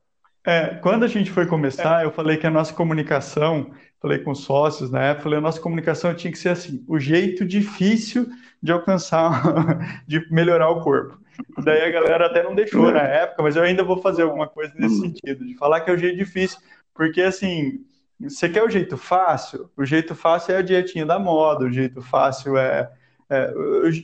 [0.46, 4.90] É, quando a gente foi começar, eu falei que a nossa comunicação, falei com sócios
[4.90, 8.28] na época, falei, a nossa comunicação tinha que ser assim, o jeito difícil
[8.62, 9.44] de alcançar,
[10.08, 11.20] de melhorar o corpo.
[11.64, 14.74] Daí a galera até não deixou na época, mas eu ainda vou fazer alguma coisa
[14.78, 15.02] nesse hum.
[15.02, 16.60] sentido, de falar que é o jeito difícil,
[16.94, 17.86] porque assim,
[18.20, 19.70] você quer o jeito fácil?
[19.78, 22.92] O jeito fácil é a dietinha da moda, o jeito fácil é,
[23.30, 23.54] é,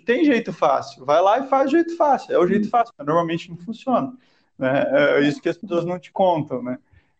[0.05, 3.07] tem jeito fácil, vai lá e faz o jeito fácil, é o jeito fácil, mas
[3.07, 4.13] normalmente não funciona.
[4.57, 4.85] Né?
[4.91, 6.77] É isso que as pessoas não te contam, né?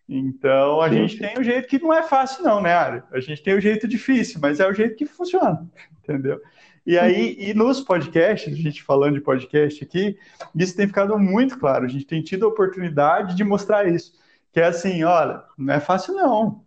[0.08, 3.03] Então a gente tem o jeito que não é fácil, não, né, Ari?
[3.12, 5.68] A gente tem o jeito difícil, mas é o jeito que funciona,
[6.03, 6.39] entendeu?
[6.86, 10.20] E aí, e nos podcasts, a gente falando de podcast aqui,
[10.56, 11.84] isso tem ficado muito claro.
[11.84, 14.14] A gente tem tido a oportunidade de mostrar isso.
[14.53, 16.64] Que é assim, olha, não é fácil, não.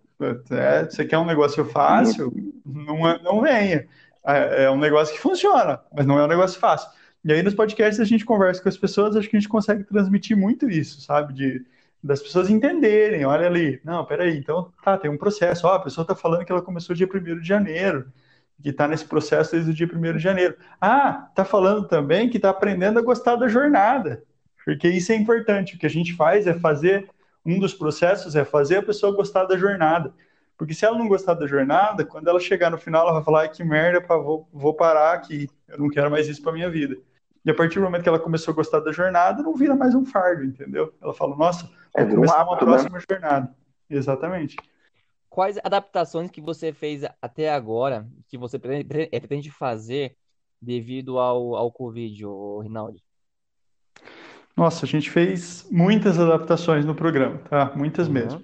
[0.51, 2.33] É, você quer um negócio fácil?
[2.67, 3.87] Não, é, não venha.
[4.29, 6.91] É, é um negócio que funciona, mas não é um negócio fácil.
[7.25, 9.85] E aí nos podcasts a gente conversa com as pessoas, acho que a gente consegue
[9.85, 11.33] transmitir muito isso, sabe?
[11.33, 11.65] De,
[12.03, 16.03] das pessoas entenderem, olha ali, não, peraí, então tá, tem um processo, ó, a pessoa
[16.03, 18.13] está falando que ela começou dia 1 de janeiro,
[18.63, 20.57] que está nesse processo desde o dia 1 de janeiro.
[20.81, 24.23] Ah, está falando também que está aprendendo a gostar da jornada,
[24.65, 27.09] porque isso é importante, o que a gente faz é fazer,
[27.47, 30.13] um dos processos é fazer a pessoa gostar da jornada,
[30.59, 33.49] porque se ela não gostar da jornada, quando ela chegar no final, ela vai falar,
[33.49, 36.99] que merda, pá, vou, vou parar aqui, eu não quero mais isso para minha vida.
[37.45, 39.95] E a partir do momento que ela começou a gostar da jornada, não vira mais
[39.95, 40.93] um fardo, entendeu?
[41.01, 42.61] Ela fala, nossa, É, vou começar uma né?
[42.61, 43.55] próxima jornada.
[43.89, 44.57] Exatamente.
[45.31, 50.17] Quais adaptações que você fez até agora que você eh, pretende fazer
[50.61, 52.25] devido ao, ao Covid,
[52.63, 53.03] Rinaldi?
[54.57, 57.73] Nossa, a gente fez muitas adaptações no programa, tá?
[57.77, 58.15] Muitas Uhum.
[58.15, 58.43] mesmo.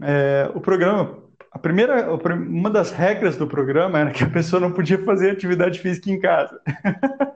[0.00, 1.18] É, o programa,
[1.58, 5.80] a primeira, uma das regras do programa era que a pessoa não podia fazer atividade
[5.80, 6.60] física em casa.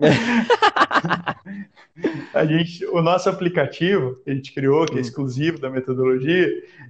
[2.33, 5.01] A gente, o nosso aplicativo que a gente criou, que é Hum.
[5.01, 6.49] exclusivo da metodologia,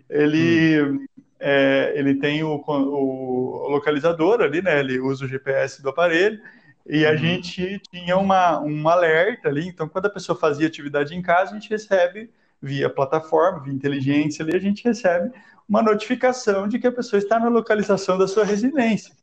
[0.09, 1.07] ele,
[1.41, 4.79] é, ele tem o, o localizador ali, né?
[4.81, 6.39] Ele usa o GPS do aparelho
[6.87, 7.17] e a Uhum.
[7.17, 9.67] gente tinha uma, um alerta ali.
[9.67, 12.31] Então, quando a pessoa fazia atividade em casa, a gente recebe
[12.61, 15.31] via plataforma, via inteligência ali, a gente recebe
[15.69, 19.15] uma notificação de que a pessoa está na localização da sua residência.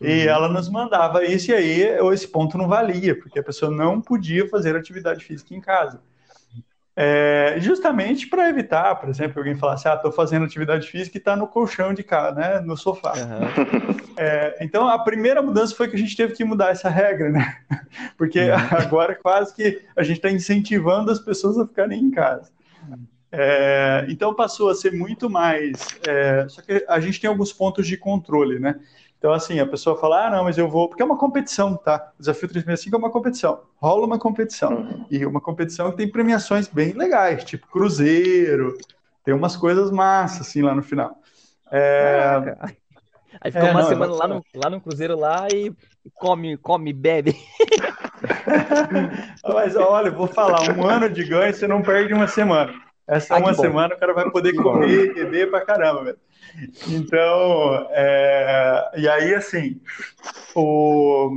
[0.00, 0.30] E Uhum.
[0.30, 4.48] ela nos mandava isso, e aí esse ponto não valia, porque a pessoa não podia
[4.48, 6.00] fazer atividade física em casa.
[6.96, 11.36] É, justamente para evitar, por exemplo, alguém falasse, ah, estou fazendo atividade física e está
[11.36, 13.12] no colchão de casa, né, no sofá.
[13.12, 13.40] Aham.
[14.16, 17.56] É, então, a primeira mudança foi que a gente teve que mudar essa regra, né?
[18.18, 18.54] Porque Uhum.
[18.78, 22.50] agora quase que a gente está incentivando as pessoas a ficarem em casa.
[23.32, 25.86] É, então, passou a ser muito mais.
[26.06, 28.80] é, só que a gente tem alguns pontos de controle, né?
[29.18, 30.88] Então, assim, a pessoa fala, ah, não, mas eu vou.
[30.88, 32.10] Porque é uma competição, tá?
[32.18, 33.60] O Desafio 365 é uma competição.
[33.76, 34.70] Rola uma competição.
[34.72, 35.06] Uhum.
[35.10, 38.76] E uma competição que tem premiações bem legais, tipo cruzeiro,
[39.22, 41.18] tem umas coisas massas, assim, lá no final.
[41.70, 42.56] É.
[43.40, 45.72] Aí fica É, uma não, é semana lá no, lá no Cruzeiro lá e
[46.14, 47.36] come, come, bebe.
[49.44, 52.72] Mas olha, eu vou falar, um ano de ganho você não perde uma semana.
[53.06, 53.62] Essa Ah, que uma bom.
[53.62, 56.18] semana o cara vai poder comer e beber pra caramba, velho.
[56.88, 59.80] Então, é, e aí assim,
[60.54, 61.30] o,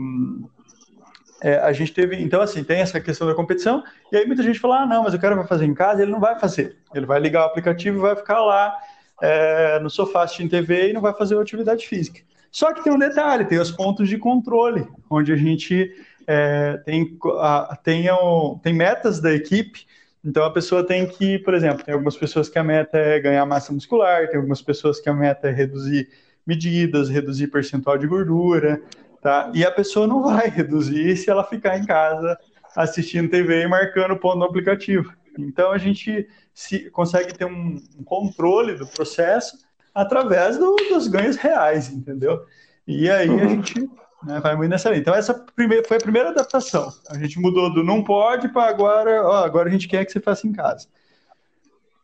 [1.41, 4.59] é, a gente teve, então assim, tem essa questão da competição, e aí muita gente
[4.59, 6.77] fala, ah, não, mas o cara vai fazer em casa, ele não vai fazer.
[6.93, 8.75] Ele vai ligar o aplicativo e vai ficar lá
[9.21, 12.21] é, no sofá assistindo TV e não vai fazer atividade física.
[12.51, 15.91] Só que tem um detalhe, tem os pontos de controle, onde a gente
[16.27, 19.85] é, tem, a, tem, o- tem metas da equipe,
[20.23, 23.45] então a pessoa tem que, por exemplo, tem algumas pessoas que a meta é ganhar
[23.45, 26.09] massa muscular, tem algumas pessoas que a meta é reduzir
[26.45, 28.81] medidas, reduzir percentual de gordura,
[29.21, 29.51] tá?
[29.53, 32.37] E a pessoa não vai reduzir se ela ficar em casa
[32.75, 35.13] assistindo TV e marcando ponto no aplicativo.
[35.37, 39.57] Então a gente se, consegue ter um, um controle do processo
[39.93, 42.45] através do- dos ganhos reais, entendeu?
[42.87, 43.47] E aí a Uhum.
[43.47, 43.89] gente
[44.25, 45.01] né, vai muito nessa linha.
[45.01, 46.91] Então essa primeira, foi a primeira adaptação.
[47.09, 50.19] A gente mudou do não pode para agora, ó, agora a gente quer que você
[50.19, 50.87] faça em casa.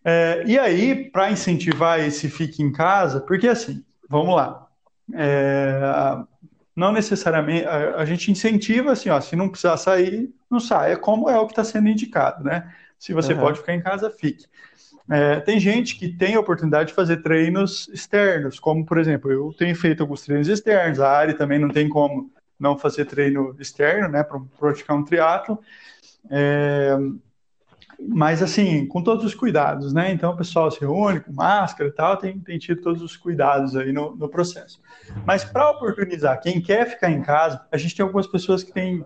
[0.04, 4.68] É, e aí, para incentivar esse fique em casa, porque assim, vamos lá,
[5.14, 5.82] é,
[6.76, 11.30] não necessariamente, a, a gente incentiva assim, ó, se não precisar sair, não saia, como
[11.30, 12.74] é o que está sendo indicado, né?
[12.98, 13.42] Se você Aham.
[13.42, 14.46] pode ficar em casa, fique.
[15.10, 19.53] É, tem gente que tem a oportunidade de fazer treinos externos, como por exemplo, eu
[19.57, 24.10] tenho feito alguns treinos externos, a Ari também não tem como não fazer treino externo,
[24.10, 25.60] né, para praticar um triatlo.
[26.30, 26.95] É,
[28.07, 30.12] mas assim, com todos os cuidados, né?
[30.12, 33.76] Então o pessoal se reúne com máscara e tal, tem, tem tido todos os cuidados
[33.76, 34.80] aí no, no processo.
[35.26, 39.03] Mas para oportunizar quem quer ficar em casa, a gente tem algumas pessoas que têm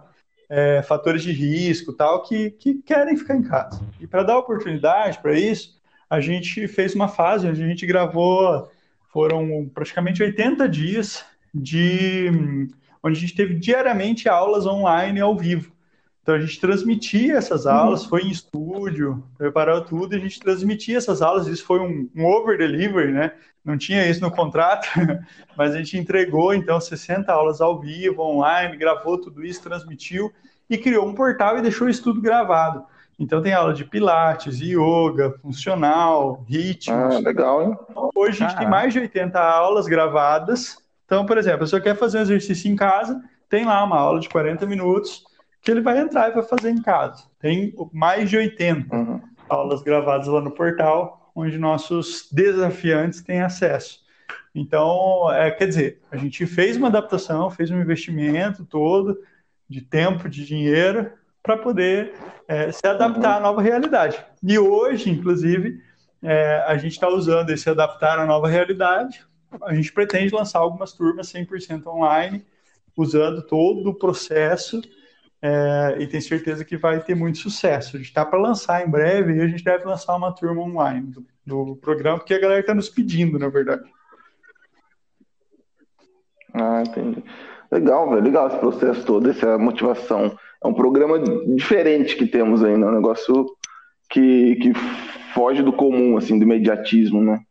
[0.47, 3.81] é, fatores de risco tal, que, que querem ficar em casa.
[3.99, 5.81] E para dar oportunidade para isso,
[6.13, 8.69] a gente fez uma fase onde a gente gravou,
[9.11, 12.29] foram praticamente 80 dias de
[13.01, 15.71] onde a gente teve diariamente aulas online ao vivo.
[16.21, 20.99] Então a gente transmitia essas aulas, foi em estúdio, preparou tudo, e a gente transmitia
[20.99, 21.47] essas aulas.
[21.47, 23.31] Isso foi um, um over delivery, né?
[23.65, 24.87] Não tinha isso no contrato,
[25.57, 30.31] mas a gente entregou então 60 aulas ao vivo, online, gravou tudo isso, transmitiu
[30.69, 32.85] e criou um portal e deixou isso tudo gravado.
[33.19, 37.15] Então tem aula de pilates, yoga, funcional, ritmos.
[37.15, 37.77] Ah, legal, hein?
[38.15, 38.69] Hoje a gente tem Caraca.
[38.69, 40.77] mais de 80 aulas gravadas.
[41.05, 44.19] Então, por exemplo, a pessoa quer fazer um exercício em casa, tem lá uma aula
[44.19, 45.23] de 40 minutos
[45.61, 47.23] que ele vai entrar e vai fazer em casa.
[47.39, 49.21] Tem mais de 80 Uhum.
[49.47, 54.01] aulas gravadas lá no portal, onde nossos desafiantes têm acesso.
[54.55, 59.17] Então, é, quer dizer, a gente fez uma adaptação, fez um investimento todo
[59.69, 61.11] de tempo, de dinheiro,
[61.43, 62.13] para poder
[62.47, 64.23] é, se adaptar à nova realidade.
[64.41, 65.81] E hoje, inclusive,
[66.21, 69.25] é, a gente está usando esse adaptar à nova realidade.
[69.61, 72.45] A gente pretende lançar algumas turmas 100% online,
[72.95, 74.81] usando todo o processo
[75.41, 77.97] é, e tem certeza que vai ter muito sucesso.
[77.97, 81.07] A gente está para lançar em breve e a gente deve lançar uma turma online
[81.07, 83.83] do, do programa, porque a galera está nos pedindo, na verdade.
[86.53, 87.21] Ah, entendi.
[87.69, 88.23] Legal, velho.
[88.23, 90.37] Legal esse processo todo, essa motivação.
[90.63, 91.19] É um programa
[91.55, 92.87] diferente que temos aí, né?
[92.87, 93.45] Um negócio
[94.09, 94.73] que, que
[95.33, 97.41] foge do comum, assim, do imediatismo, né?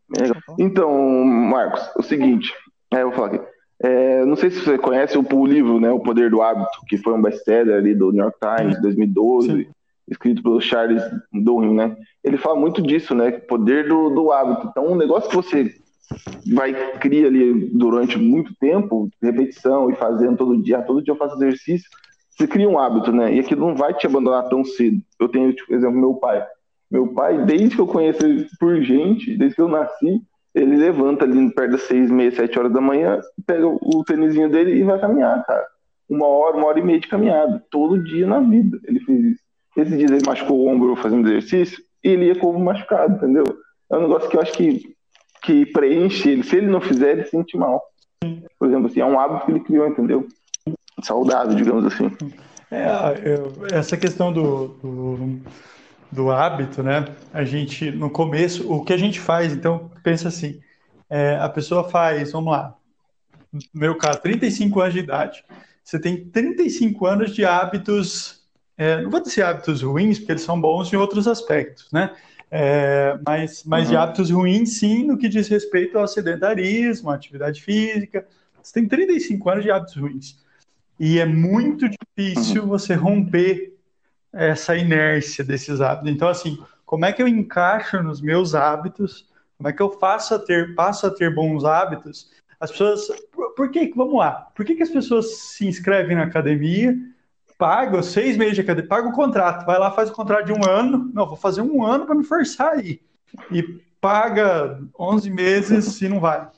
[0.58, 2.52] Então, Marcos, é o seguinte,
[2.92, 3.40] é, eu vou falar aqui.
[3.82, 6.96] É, não sei se você conhece o, o, livro, né, O Poder do Hábito, que
[6.96, 9.66] foi um best-seller ali do New York Times, 2012, Sim.
[10.08, 11.02] escrito pelo Charles
[11.32, 11.96] Duhigg, né?
[12.22, 13.32] Ele fala muito disso, né?
[13.32, 14.68] Poder do, do hábito.
[14.70, 15.74] Então, um negócio que você
[16.54, 21.34] vai criar ali durante muito tempo, repetição e fazendo todo dia, todo dia eu faço
[21.36, 21.90] exercício,
[22.36, 23.34] você cria um hábito, né?
[23.34, 25.00] E aquilo não vai te abandonar tão cedo.
[25.20, 26.44] Eu tenho, tipo, exemplo, meu pai.
[26.90, 30.22] Meu pai, desde que eu conheço ele por gente, desde que eu nasci,
[30.54, 34.74] ele levanta ali perto das seis, meia, sete horas da manhã, pega o tênisinho dele
[34.74, 35.66] e vai caminhar, cara.
[36.08, 37.64] Uma hora, uma hora e meia de caminhada.
[37.70, 39.42] Todo dia na vida ele fez isso.
[39.76, 43.44] Esse dia ele machucou o ombro fazendo exercício e ele ia como machucado, entendeu?
[43.90, 44.92] É um negócio que eu acho que
[45.42, 46.44] que preenche ele.
[46.44, 47.82] Se ele não fizer, ele se sente mal.
[48.58, 50.26] Por exemplo, assim, é um hábito que ele criou, entendeu?
[51.00, 52.10] Saudável, digamos assim.
[52.70, 55.40] É, essa questão do, do,
[56.10, 57.04] do, hábito, né?
[57.32, 60.58] A gente, no começo, o que a gente faz, então, pensa assim,
[61.10, 62.74] é, a pessoa faz, vamos lá,
[63.52, 65.44] no meu caso, 35 anos de idade.
[65.84, 68.40] Você tem 35 anos de hábitos,
[68.78, 72.14] é, não vou dizer hábitos ruins, porque eles são bons em outros aspectos, né?
[72.54, 73.90] É, mas mas uhum.
[73.90, 78.26] de hábitos ruins, sim, no que diz respeito ao sedentarismo, à atividade física.
[78.62, 80.36] Você tem 35 anos de hábitos ruins.
[81.02, 82.68] E é muito difícil uhum.
[82.68, 83.76] você romper
[84.32, 86.12] essa inércia desses hábitos.
[86.12, 89.28] Então, assim, como é que eu encaixo nos meus hábitos?
[89.58, 92.30] Como é que eu faço a ter, passo a ter bons hábitos?
[92.60, 93.08] As pessoas.
[93.32, 96.96] Por, por que, vamos lá, por que, que as pessoas se inscrevem na academia
[97.58, 100.68] paga seis meses de academia, paga o contrato, vai lá, faz o contrato de um
[100.68, 103.00] ano, não, vou fazer um ano para me forçar aí,
[103.52, 103.62] e
[104.00, 106.48] paga 11 meses e não vai.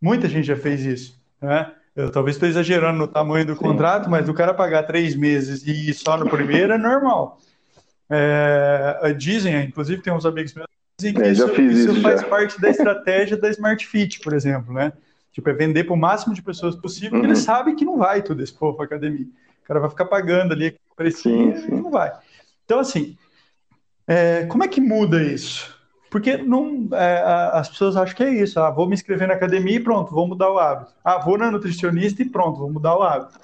[0.00, 1.72] Muita gente já fez isso, né?
[1.98, 3.58] Eu talvez estou exagerando no tamanho do Sim.
[3.58, 7.38] contrato, mas o cara pagar três meses e ir só no primeiro é normal.
[8.08, 12.22] É, dizem, inclusive tem uns amigos meus que dizem que é, isso, isso, isso faz
[12.22, 14.92] parte da estratégia da Smart Fit, por exemplo, né?
[15.32, 17.20] Tipo, é vender para o máximo de pessoas possível, uhum.
[17.20, 19.26] porque ele sabe que não vai tudo esse povo academia
[19.68, 22.10] cara vai ficar pagando ali precinho e não vai.
[22.64, 23.16] Então, assim,
[24.06, 25.77] é, como é que muda isso?
[26.10, 28.58] Porque não, é, as pessoas acham que é isso.
[28.58, 30.92] Ah, vou me inscrever na academia e pronto, vou mudar o hábito.
[31.04, 33.38] Ah, vou na nutricionista e pronto, vou mudar o hábito.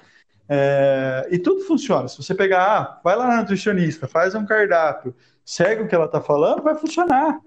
[0.48, 2.08] É, e tudo funciona.
[2.08, 6.06] Se você pegar, ah, vai lá na nutricionista, faz um cardápio, segue o que ela
[6.06, 7.38] está falando, vai funcionar.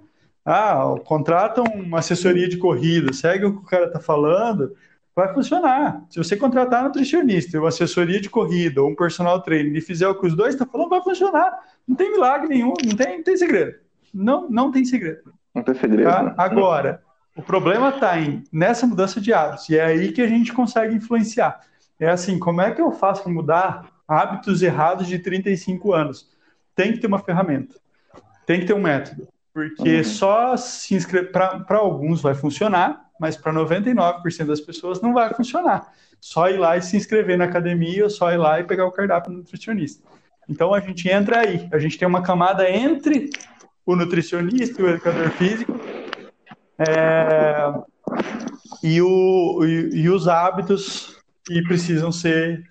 [0.46, 4.76] Ah, contrata uma assessoria de corrida, segue o que o cara está falando,
[5.16, 6.06] vai funcionar.
[6.10, 10.08] Se você contratar um nutricionista, uma assessoria de corrida, ou um personal trainer e fizer
[10.08, 11.60] o que os dois estão falando, vai funcionar.
[11.88, 13.87] Não tem milagre nenhum, não tem, não tem segredo.
[14.18, 15.34] Não, não tem segredo.
[15.54, 16.10] Não tem segredo.
[16.10, 16.24] Tá?
[16.24, 16.34] Né?
[16.38, 17.02] Agora,
[17.36, 18.14] o problema está
[18.52, 21.62] nessa mudança de hábitos, e é aí que a gente consegue influenciar.
[22.00, 26.30] É assim, como é que eu faço para mudar hábitos errados de 35 anos?
[26.76, 27.76] Tem que ter uma ferramenta,
[28.46, 30.04] tem que ter um método, porque uhum.
[30.04, 35.92] só se inscrever, para alguns vai funcionar, mas para 99% das pessoas não vai funcionar.
[36.20, 38.92] Só ir lá e se inscrever na academia, ou só ir lá e pegar o
[38.92, 40.04] cardápio do nutricionista.
[40.50, 43.30] Então a gente entra aí, a gente tem uma camada entre
[43.88, 45.80] o nutricionista o educador físico
[46.78, 47.74] é,
[48.84, 52.64] e, o, e, e, os hábitos que precisam ser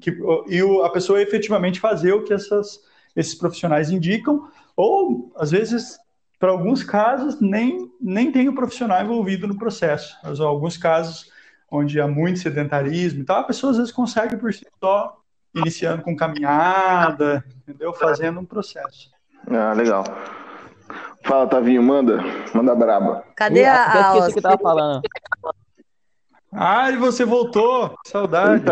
[0.00, 0.16] que,
[0.48, 2.80] e o, a pessoa efetivamente fazer o que essas,
[3.14, 5.98] esses profissionais indicam, ou às vezes
[6.38, 10.16] para alguns casos, nem, nem tem o profissional envolvido no processo.
[10.22, 11.30] Mas alguns casos
[11.70, 15.20] onde há muito sedentarismo e tal, a pessoa às vezes consegue por si só,
[15.54, 17.92] iniciando com caminhada, entendeu?
[17.92, 19.10] Fazendo um processo.
[19.48, 20.04] Ah, legal.
[21.24, 22.18] Fala, Tavinho, manda.
[22.54, 23.24] Manda braba.
[23.36, 25.02] Cadê a, a, que tava falando.
[26.52, 27.94] Ai, você voltou.
[28.06, 28.64] Saudade.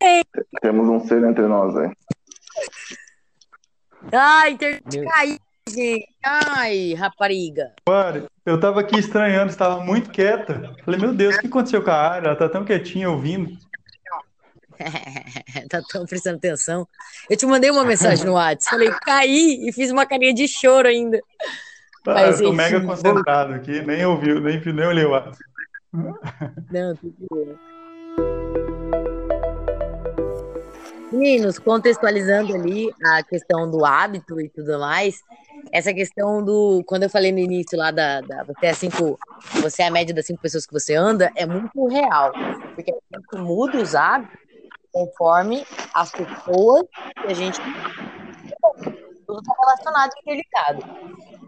[0.00, 0.46] Eita.
[0.60, 1.90] Temos um ser entre nós aí.
[4.12, 5.38] Ai, internet caiu
[5.68, 6.06] gente.
[6.24, 7.72] Ai, rapariga.
[7.88, 10.74] Mano, eu tava aqui estranhando, estava muito quieta.
[10.84, 12.28] Falei, meu Deus, o que aconteceu com a área?
[12.28, 13.56] Ela tá tão quietinha ouvindo.
[15.68, 16.86] tá tão prestando atenção.
[17.28, 18.70] Eu te mandei uma mensagem no WhatsApp.
[18.70, 21.20] Falei, caí e fiz uma carinha de choro ainda.
[22.06, 25.38] Ah, Mas, eu tô mega concentrado aqui, nem ouviu, nem, nem olhei o WhatsApp.
[25.92, 27.56] Não, tudo bem.
[31.12, 35.22] Meninos, contextualizando ali a questão do hábito e tudo mais,
[35.72, 36.82] essa questão do.
[36.84, 38.20] Quando eu falei no início lá da.
[38.20, 39.18] da você, é cinco,
[39.62, 42.32] você é a média das cinco pessoas que você anda, é muito real.
[42.74, 44.45] Porque a gente muda os hábitos
[44.96, 46.84] conforme as pessoas
[47.20, 47.60] que a gente.
[49.26, 50.82] Tudo está relacionado e interligado.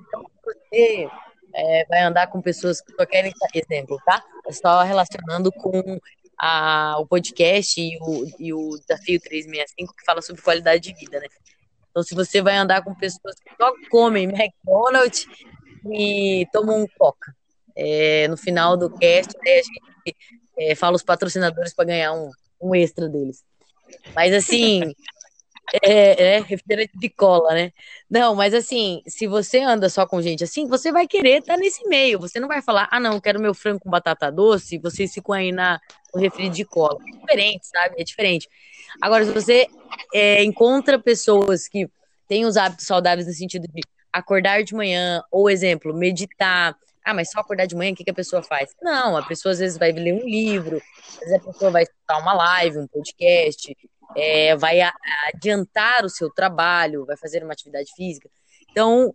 [0.07, 1.09] Então, você
[1.55, 3.33] é, vai andar com pessoas que querem.
[3.55, 4.23] Exemplo, tá?
[4.51, 5.99] Só relacionando com
[6.39, 11.19] a, o podcast e o, e o Desafio 365, que fala sobre qualidade de vida,
[11.19, 11.29] né?
[11.91, 15.27] Então, se você vai andar com pessoas que só comem McDonald's
[15.91, 17.35] e tomam um coca,
[17.75, 19.81] é, no final do cast, a gente
[20.59, 22.31] é, fala os patrocinadores para ganhar um,
[22.61, 23.45] um extra deles.
[24.15, 24.83] Mas, assim,
[25.83, 27.73] é, é, refrigerante de cola, né?
[28.09, 31.61] Não, mas assim, se você anda só com gente assim, você vai querer estar tá
[31.61, 32.19] nesse meio.
[32.19, 35.53] Você não vai falar, ah, não, quero meu frango com batata doce, vocês ficam aí
[35.53, 35.81] na,
[36.15, 36.99] no refri de cola.
[37.07, 37.95] É diferente, sabe?
[37.99, 38.49] É diferente.
[39.01, 39.67] Agora, se você
[40.15, 41.89] é, encontra pessoas que
[42.27, 43.83] têm os hábitos saudáveis no sentido de
[44.13, 46.77] acordar de manhã, ou exemplo, meditar.
[47.09, 48.75] Ah, mas só acordar de manhã, o que, que a pessoa faz?
[48.83, 50.77] Não, a pessoa às vezes vai ler um livro,
[51.09, 53.75] às vezes a pessoa vai escutar uma live, um podcast,
[54.15, 54.79] é, vai
[55.33, 58.29] adiantar o seu trabalho, vai fazer uma atividade física.
[58.71, 59.15] Então,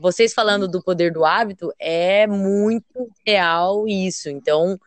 [0.00, 4.30] vocês falando do poder do hábito, é muito real isso.
[4.30, 4.78] Então,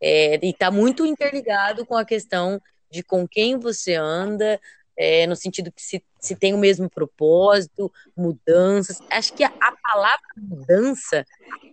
[0.00, 4.60] é, e está muito interligado com a questão de com quem você anda,
[4.96, 8.98] é, no sentido que se, se tem o mesmo propósito, mudanças.
[9.10, 11.24] Acho que a, a, palavra mudança,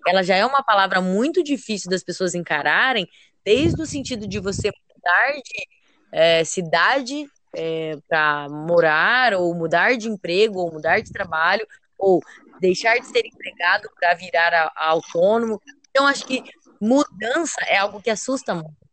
[0.07, 3.07] ela já é uma palavra muito difícil das pessoas encararem,
[3.43, 5.67] desde o sentido de você mudar de
[6.11, 12.21] é, cidade é, para morar, ou mudar de emprego, ou mudar de trabalho, ou
[12.59, 15.61] deixar de ser empregado para virar a, a autônomo.
[15.89, 16.43] Então, acho que
[16.79, 18.86] mudança é algo que assusta muito.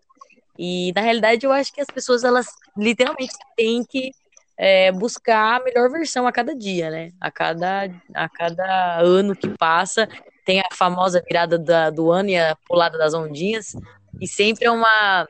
[0.58, 2.46] E, na realidade, eu acho que as pessoas, elas
[2.76, 4.12] literalmente têm que
[4.56, 7.12] é, buscar a melhor versão a cada dia, né?
[7.20, 10.08] A cada, a cada ano que passa,
[10.44, 13.74] tem a famosa virada da, do ano e a pulada das ondinhas,
[14.20, 15.26] e sempre é uma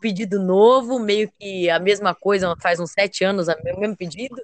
[0.00, 4.36] pedido novo, meio que a mesma coisa, faz uns sete anos, o mesmo pedido,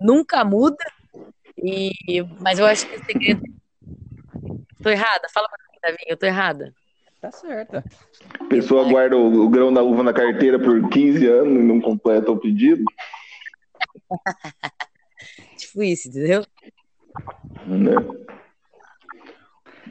[0.00, 0.84] nunca muda.
[1.56, 1.90] E,
[2.40, 3.42] mas eu acho que o segredo.
[4.82, 5.28] Tô errada?
[5.32, 6.74] Fala pra mim, Davi, eu tô errada.
[7.20, 7.76] Tá certo.
[7.76, 11.80] A pessoa guarda o, o, grão da uva na carteira por 15 anos e não
[11.80, 12.84] completa o pedido.
[15.58, 16.44] tipo isso, entendeu?
[17.66, 17.94] Né?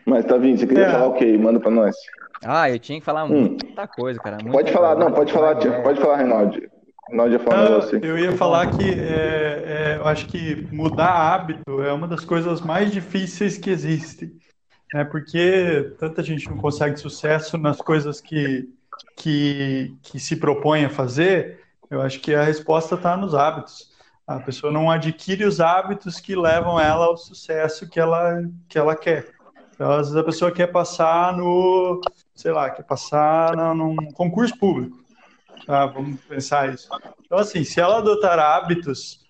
[0.05, 0.91] Mas, Tavinho, você queria é.
[0.91, 1.37] falar o quê?
[1.37, 1.95] Manda pra nós.
[2.45, 3.57] Ah, eu tinha que falar hum.
[3.59, 4.37] muita coisa, cara.
[4.41, 6.61] Muita pode falar, não, pode falar, tia, pode falar, Reinaldo.
[7.09, 7.99] Reinaldo ia falar ah, você.
[8.01, 12.61] Eu ia falar que é, é, eu acho que mudar hábito é uma das coisas
[12.61, 14.31] mais difíceis que existem.
[14.93, 18.69] É porque tanta gente não consegue sucesso nas coisas que,
[19.17, 21.61] que, que se propõe a fazer.
[21.89, 23.91] Eu acho que a resposta está nos hábitos.
[24.25, 28.95] A pessoa não adquire os hábitos que levam ela ao sucesso que ela, que ela
[28.95, 29.33] quer.
[29.73, 32.01] Então, às vezes a pessoa quer passar no,
[32.33, 34.97] sei lá, quer passar no, num concurso público.
[35.65, 35.85] Tá?
[35.85, 36.89] Vamos pensar isso.
[37.25, 39.26] Então, assim, se ela adotar hábitos,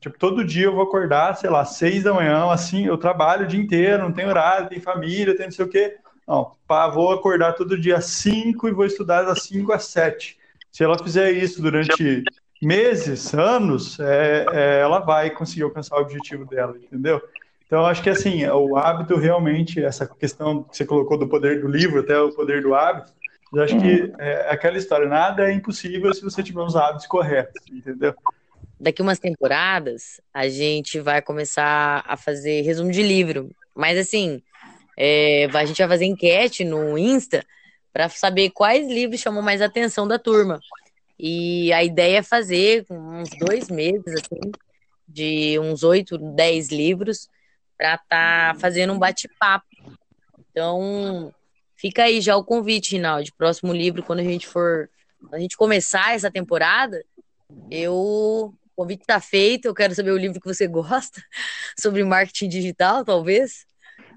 [0.00, 3.48] tipo, todo dia eu vou acordar, sei lá, seis da manhã, assim, eu trabalho o
[3.48, 5.96] dia inteiro, não tenho horário, tem família, tem não sei o quê.
[6.26, 10.36] Não, pá, vou acordar todo dia às cinco e vou estudar das cinco às sete.
[10.72, 12.24] Se ela fizer isso durante
[12.60, 17.22] meses, anos, é, é, ela vai conseguir alcançar o objetivo dela, entendeu?
[17.66, 21.68] Então, acho que assim, o hábito realmente, essa questão que você colocou do poder do
[21.68, 23.12] livro até o poder do hábito,
[23.52, 27.62] eu acho que é aquela história, nada é impossível se você tiver os hábitos corretos,
[27.70, 28.14] entendeu?
[28.78, 33.50] Daqui umas temporadas, a gente vai começar a fazer resumo de livro.
[33.74, 34.42] Mas assim,
[34.96, 37.44] é, a gente vai fazer enquete no Insta
[37.92, 40.60] para saber quais livros chamam mais atenção da turma.
[41.18, 44.52] E a ideia é fazer uns dois meses, assim,
[45.08, 47.28] de uns oito, dez livros,
[47.76, 49.66] para estar tá fazendo um bate-papo.
[50.50, 51.32] Então,
[51.74, 53.32] fica aí já o convite, Rinaldi.
[53.32, 54.90] Próximo livro, quando a gente for.
[55.20, 57.02] Quando a gente começar essa temporada,
[57.70, 58.54] eu.
[58.76, 61.22] O convite está feito, eu quero saber o livro que você gosta,
[61.80, 63.64] sobre marketing digital, talvez.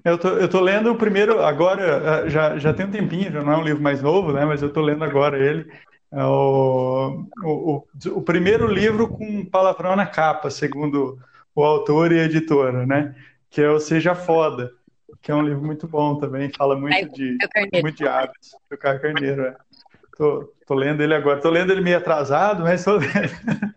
[0.04, 3.42] Eu tô, eu tô lendo o primeiro, agora, eh, já, já tem um tempinho, já
[3.42, 4.44] não é um livro mais novo, né?
[4.44, 5.70] Mas eu tô lendo agora ele.
[6.12, 11.18] É o, o, o, primeiro livro com palavrão na capa, segundo
[11.54, 13.14] o autor e a editora, né?
[13.50, 14.72] que é o Seja Foda,
[15.20, 17.36] que é um livro muito bom também, fala muito de,
[17.82, 19.42] muito de hábitos, do Caio Carneiro.
[19.42, 19.56] É.
[20.16, 23.74] Tô, tô lendo ele agora, tô lendo ele meio atrasado, mas tô lendo.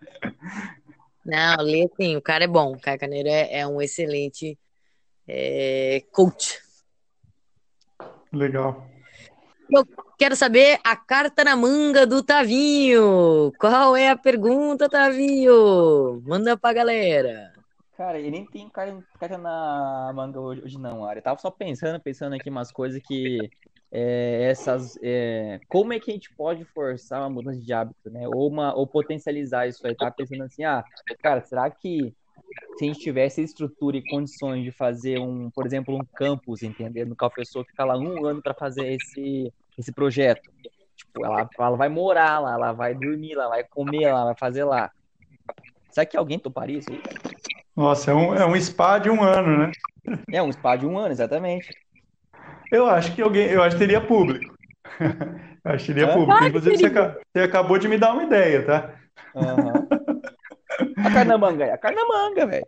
[1.25, 4.57] Não, lê sim, o cara é bom, o Caio Carneiro é, é um excelente
[5.27, 6.59] é, coach.
[8.31, 8.85] Legal.
[9.69, 13.51] Eu quero saber a carta na manga do Tavinho.
[13.57, 16.21] Qual é a pergunta, Tavinho?
[16.25, 17.53] Manda pra galera.
[17.95, 21.19] Cara, ele nem tem carta, carta na manga hoje, hoje não, Ari.
[21.19, 23.49] Eu tava só pensando, pensando aqui umas coisas que
[23.95, 24.97] é, essas.
[25.03, 28.27] é, como é que a gente pode forçar uma mudança de hábito, né?
[28.27, 29.93] Ou, uma, ou potencializar isso aí.
[29.93, 30.83] Tava pensando assim, ah,
[31.21, 32.11] cara, será que
[32.75, 37.05] se a gente tivesse estrutura e condições de fazer um, por exemplo, um campus, entendeu?
[37.05, 40.49] No qual a pessoa fica lá um ano para fazer esse, esse projeto.
[40.95, 44.63] Tipo, ela, ela vai morar lá, ela vai dormir lá, vai comer lá, vai fazer
[44.63, 44.89] lá.
[45.91, 47.01] Será que alguém toparia isso aí?
[47.75, 49.71] Nossa, é um, é um spa de um ano, né?
[50.31, 51.82] É um spa de um ano, exatamente.
[52.73, 54.55] Eu acho que alguém, eu acho que teria público.
[55.63, 56.13] Eu acho que teria É?
[56.13, 56.39] público.
[56.39, 58.99] Que Inclusive, você, você acabou de me dar uma ideia, tá?
[59.33, 59.87] Aham.
[60.97, 62.67] A carnamanga aí, a carnamanga, velho.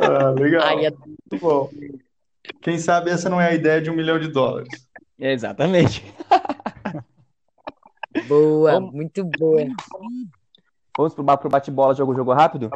[0.00, 0.62] Ah, legal.
[0.64, 1.68] Ai, é- Muito bom.
[2.62, 4.88] Quem sabe essa não é a ideia de um milhão de dólares.
[5.18, 6.04] Exatamente.
[8.28, 9.66] boa, Vamos- muito boa.
[10.96, 12.70] Vamos pro bate-bola, jogo, jogo rápido?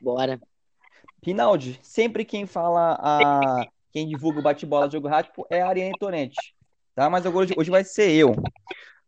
[0.00, 0.40] Bora.
[1.22, 6.54] Rinaldi, sempre quem fala a quem divulga o bate-bola jogo rápido é a Ariane Torrente,
[6.94, 7.10] tá?
[7.10, 8.34] Mas agora hoje, vai ser eu.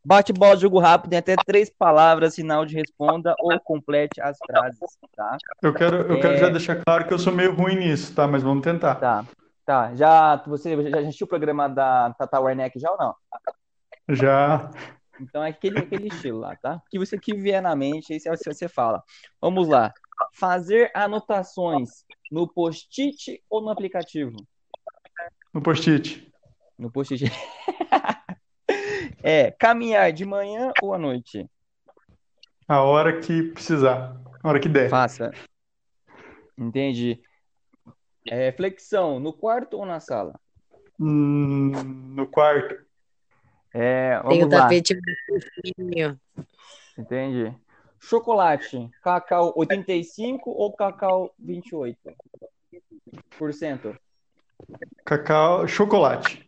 [0.07, 4.79] Bate-bola jogo rápido tem até três palavras, Rinaldi responda ou complete as frases,
[5.17, 5.39] tá?
[5.63, 6.39] Eu quero, eu quero É.
[6.39, 8.27] já deixar claro que eu sou meio ruim nisso, tá?
[8.27, 8.97] Mas vamos tentar.
[8.97, 9.25] Tá.
[9.65, 13.15] Tá, já você já assistiu o programa da Tata Werneck já ou não?
[14.11, 14.71] Já.
[15.19, 16.83] Então é aquele, aquele estilo lá, tá?
[16.91, 19.03] Que você que vier na mente, aí você, você fala.
[19.41, 19.95] Vamos lá.
[20.35, 24.37] Fazer anotações no post-it ou no aplicativo?
[25.55, 26.31] No post-it.
[26.79, 27.25] No post-it.
[29.27, 31.49] É, caminhar de manhã ou à noite?
[32.69, 34.21] A hora que precisar.
[34.43, 34.91] A hora que der.
[34.91, 35.31] Faça.
[36.59, 37.23] Entendi.
[38.29, 40.39] É, flexão, no quarto ou na sala?
[41.01, 41.71] Hum,
[42.15, 42.75] no quarto.
[43.73, 44.63] É, Tem o vamos lá.
[44.65, 44.95] tapete
[45.27, 46.21] fofinho.
[46.99, 47.57] Entendi.
[47.99, 52.05] Chocolate, cacau 85 ou cacau 28%?
[55.05, 56.45] Cacau, chocolate.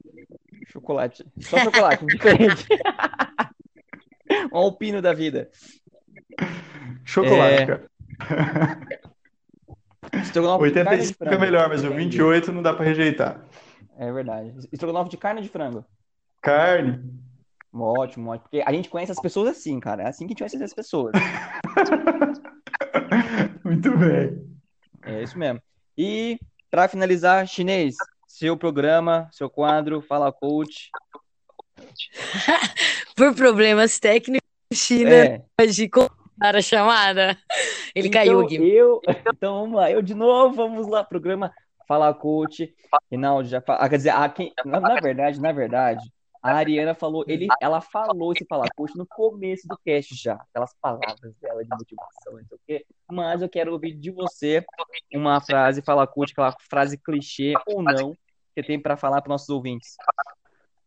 [0.69, 1.25] Chocolate.
[1.41, 2.67] Só chocolate, diferente.
[4.53, 5.51] Um alpino da vida.
[7.05, 7.67] Chocolate, É.
[7.67, 7.91] cara.
[10.23, 12.03] Estrogonofe de carne de 85 é melhor, mas o Entendi.
[12.05, 13.45] 28 não dá pra rejeitar.
[13.99, 14.55] É verdade.
[14.73, 15.85] Estrogonofe de carne ou de frango?
[16.41, 17.03] Carne.
[17.73, 18.49] Ótimo, ótimo.
[18.51, 20.05] Porque a gente conhece as pessoas assim, cara.
[20.05, 21.13] É assim que a gente conhece as pessoas.
[23.65, 24.47] Muito bem.
[25.03, 25.61] É isso mesmo.
[25.99, 26.39] E,
[26.71, 27.95] pra finalizar, chinês,
[28.27, 30.91] seu programa, seu quadro, Fala Coach.
[33.17, 35.11] Por problemas técnicos, China
[35.59, 35.67] É.
[35.67, 37.37] de cortar a chamada.
[37.95, 38.57] Ele caiu Então, aqui.
[38.69, 39.01] eu,
[39.35, 41.53] então vamos lá, eu de novo, vamos lá, programa
[41.89, 42.75] Fala Coach.
[43.11, 46.05] Rinaldo já fala, ah, quer dizer, a quem, na, na verdade, na verdade,
[46.47, 50.75] a Ariana falou, ele, ela falou esse Fala Coach no começo do cast já, aquelas
[50.81, 54.65] palavras dela de motivação, não sei o quê, mas eu quero ouvir de você
[55.15, 58.15] uma frase Fala Coach, aquela frase clichê ou não,
[58.55, 59.97] que tem para falar para nossos ouvintes.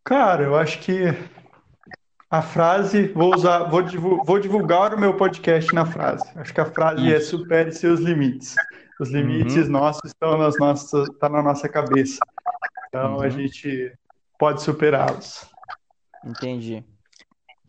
[0.03, 1.03] Cara, eu acho que
[2.29, 6.31] a frase, vou usar, vou divu- vou divulgar o meu podcast na frase.
[6.35, 8.55] Acho que a frase é supere seus limites.
[8.99, 9.71] Os limites Uhum.
[9.71, 12.19] nossos estão nas nossas, tá na nossa cabeça.
[12.87, 13.29] Então a Uhum.
[13.31, 13.97] gente
[14.37, 15.48] pode superá-los.
[16.23, 16.83] Entendi.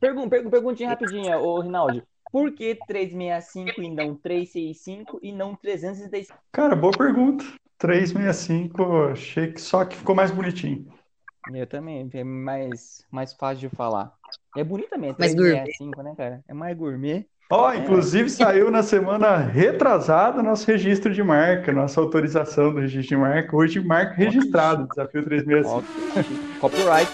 [0.00, 2.02] Pergun pergun perguntinha rapidinha, ô Rinaldi.
[2.32, 6.38] Por que 365 e não 365 e não 365?
[6.52, 7.44] Cara, boa pergunta.
[7.78, 10.86] 365, achei que só que ficou mais bonitinho.
[11.52, 14.12] Eu também, é mais, mais fácil de falar.
[14.56, 16.44] É bonito também, Mais 365, né, cara?
[16.46, 17.26] É mais gourmet.
[17.50, 23.22] Ó, inclusive saiu na semana retrasada nosso registro de marca, nossa autorização do registro de
[23.22, 23.56] marca.
[23.56, 25.84] Hoje, marca registrada, desafio 365.
[26.14, 26.24] Ok.
[26.60, 27.10] Copyright.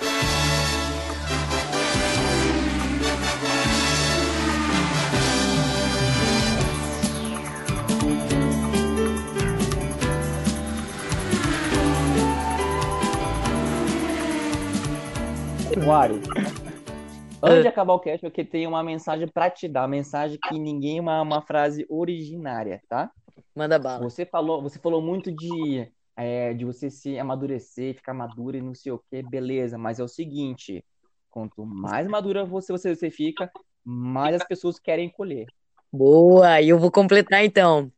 [15.74, 16.14] Wari,
[17.42, 20.58] antes de acabar o cast, eu tenho uma mensagem pra te dar, uma mensagem que
[20.58, 23.10] ninguém, uma, uma frase originária, tá?
[23.54, 24.02] Manda bala.
[24.02, 28.74] Você falou, você falou muito de, é, de você se amadurecer, ficar madura e não
[28.74, 30.84] sei o que, beleza, mas é o seguinte,
[31.30, 33.50] quanto mais madura você, você, você fica,
[33.84, 35.46] mais as pessoas querem colher.
[35.92, 37.90] Boa, e eu vou completar então.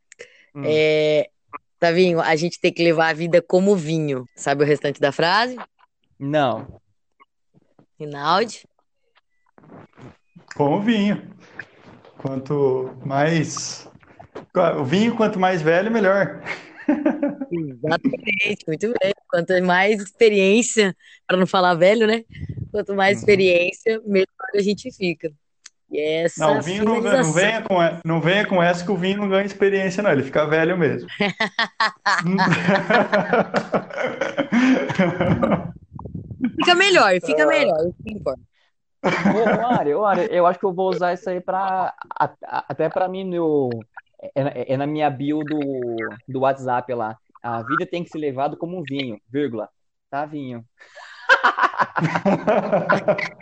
[0.54, 0.62] Hum.
[0.64, 1.28] É,
[1.78, 4.24] Tavinho, a gente tem que levar a vida como vinho.
[4.34, 5.56] Sabe o restante da frase?
[6.18, 6.80] Não,
[7.98, 8.64] Rinaldi?
[10.54, 11.30] Com o vinho.
[12.18, 13.88] Quanto mais.
[14.78, 16.42] O vinho, quanto mais velho, melhor.
[17.50, 19.12] Exatamente, muito bem.
[19.28, 20.94] Quanto mais experiência,
[21.26, 22.22] para não falar velho, né?
[22.70, 23.20] Quanto mais Uhum.
[23.20, 25.32] experiência, melhor a gente fica.
[25.90, 29.18] E essa Não, o vinho não, venha com, não venha com essa que o vinho
[29.18, 30.12] não ganha experiência, não.
[30.12, 31.08] Ele fica velho mesmo.
[36.56, 38.40] Fica melhor, fica melhor, que importa.
[39.04, 41.94] Ô, Ari, ô, Ari, eu acho que eu vou usar isso aí pra,
[42.42, 43.70] até pra mim, no,
[44.34, 45.60] é, na- é na minha bio do,
[46.26, 47.16] do WhatsApp lá.
[47.42, 49.68] A vida tem que ser levada como um vinho, vírgula.
[50.10, 50.64] Tá, vinho.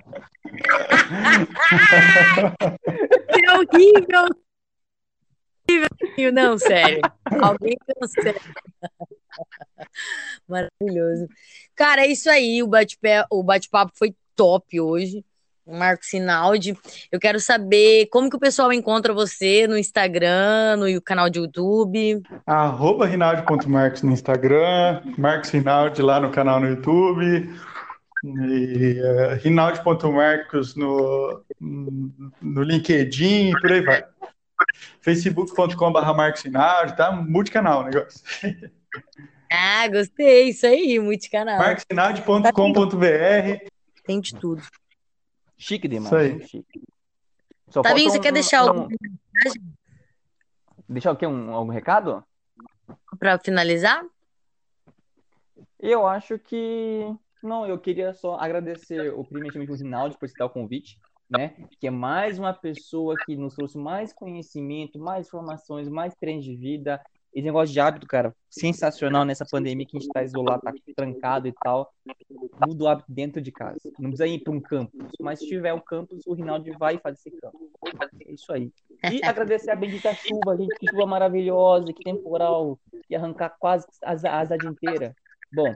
[3.28, 4.28] É horrível.
[5.68, 6.32] Horrível.
[6.32, 7.00] Não, sério.
[7.42, 8.38] Alguém cancela.
[10.48, 11.28] Maravilhoso.
[11.74, 12.62] Cara, é isso aí.
[12.62, 15.24] O bate-pé- o bate-papo foi top hoje.
[15.66, 16.78] Marco Sinaldi.
[17.10, 22.22] Eu quero saber como que o pessoal encontra você no Instagram, no canal de YouTube.
[22.46, 27.50] Arroba Rinaldi.marcos no Instagram, Marcos Rinaldi lá no canal no YouTube,
[28.24, 34.04] e eh, Rinaldi.marcos no, no LinkedIn e por aí vai.
[35.00, 37.10] Facebook.com.br Marcos Rinaldi, tá?
[37.10, 38.20] Multicanal o negócio.
[39.50, 40.48] Ah, gostei.
[40.50, 41.58] Isso aí, multicanal.
[41.58, 43.66] marcosrinaldi.com.br
[44.04, 44.62] Tem de tudo.
[45.56, 46.48] Chique demais, Isso aí.
[46.48, 46.82] chique.
[47.68, 48.88] Só Tavinho, falta você um- quer deixar um- algum
[50.88, 51.26] Deixar o quê?
[51.26, 52.22] Um, algum recado?
[53.18, 54.04] para finalizar?
[55.80, 57.04] Eu acho que.
[57.42, 61.54] Não, eu queria só agradecer o primeiramente o Rinaldi por citar o convite, né?
[61.80, 66.56] Que é mais uma pessoa que nos trouxe mais conhecimento, mais informações, mais experiência de
[66.56, 67.00] vida.
[67.36, 71.46] Esse negócio de hábito, cara, sensacional nessa pandemia que a gente tá isolado, tá trancado
[71.46, 71.92] e tal.
[72.66, 73.78] Muda o hábito dentro de casa.
[73.98, 77.18] Não precisa ir para um campus, mas se tiver um campus, o Rinaldi vai fazer
[77.18, 77.68] esse campus.
[78.26, 78.72] É isso aí.
[79.12, 84.24] E agradecer a bendita chuva, gente, que chuva maravilhosa, que temporal, que arrancar quase as
[84.24, 85.14] a asa inteira.
[85.52, 85.74] Bom,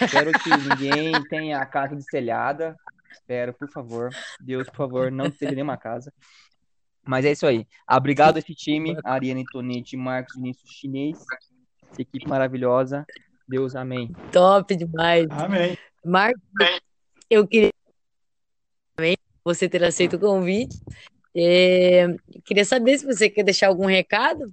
[0.00, 2.76] espero que ninguém tenha a casa destelhada.
[3.10, 4.10] Espero, por favor.
[4.40, 6.12] Deus, por favor, não seja nenhuma casa.
[7.06, 7.66] Mas é isso aí.
[7.88, 11.18] Obrigado a esse time, Ariane Tonetti, Marcos Vinícius Chinês.
[11.90, 13.06] Essa equipe maravilhosa.
[13.48, 14.10] Deus, amém.
[14.32, 15.28] Top demais.
[15.30, 15.78] Amém.
[16.04, 16.42] Marcos,
[17.30, 17.70] eu queria
[19.44, 20.76] você ter aceito o convite.
[21.34, 22.08] É,
[22.44, 24.52] queria saber se você quer deixar algum recado.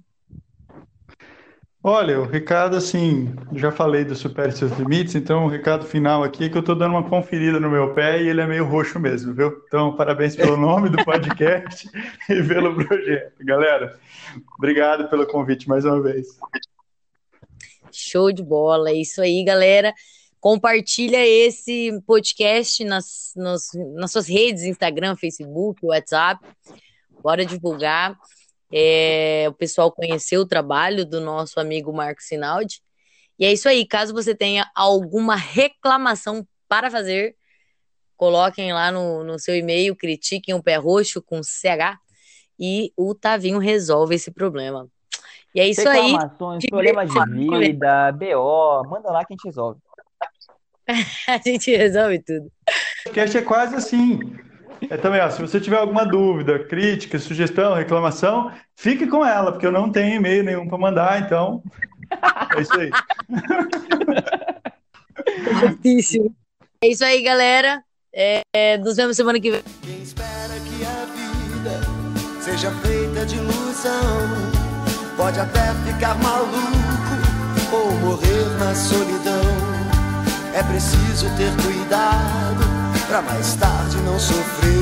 [1.86, 6.44] Olha, o recado, assim, já falei do Supere Seus Limites, então o recado final aqui
[6.44, 8.98] é que eu tô dando uma conferida no meu pé e ele é meio roxo
[8.98, 9.62] mesmo, viu?
[9.66, 11.86] Então, parabéns pelo nome do podcast
[12.30, 13.34] e pelo projeto.
[13.40, 14.00] Galera,
[14.56, 16.26] obrigado pelo convite mais uma vez.
[17.92, 19.92] Show de bola, é isso aí, galera.
[20.40, 26.42] Compartilha esse podcast nas, nas, nas suas redes, Instagram, Facebook, WhatsApp.
[27.22, 28.16] Bora divulgar.
[28.76, 32.82] É, o pessoal conheceu o trabalho do nosso amigo Marcos Sinaldi.
[33.38, 33.86] E é isso aí.
[33.86, 37.36] Caso você tenha alguma reclamação para fazer,
[38.16, 42.00] coloquem lá no, no seu e-mail, critiquem o pé roxo com CH
[42.58, 44.88] e o Tavinho resolve esse problema.
[45.54, 46.10] E é isso aí.
[46.10, 49.80] Reclamações, problemas de vida, BO, manda lá que a gente resolve.
[51.28, 52.46] A gente resolve tudo.
[52.46, 54.18] O podcast é quase assim.
[54.88, 59.66] É também, ó, se você tiver alguma dúvida, crítica, sugestão, reclamação, fique com ela, porque
[59.66, 61.62] eu não tenho e-mail nenhum para mandar, então
[62.56, 62.90] é isso aí.
[65.60, 66.34] Certíssimo.
[66.82, 67.82] É isso aí, galera.
[68.12, 69.62] É, é, nos vemos semana que vem.
[69.82, 71.80] Quem espera que a vida
[72.40, 74.28] seja feita de ilusão
[75.16, 76.54] pode até ficar maluco
[77.72, 79.42] ou morrer na solidão.
[80.54, 82.73] É preciso ter cuidado
[83.08, 84.74] pra mais tarde não sofrer.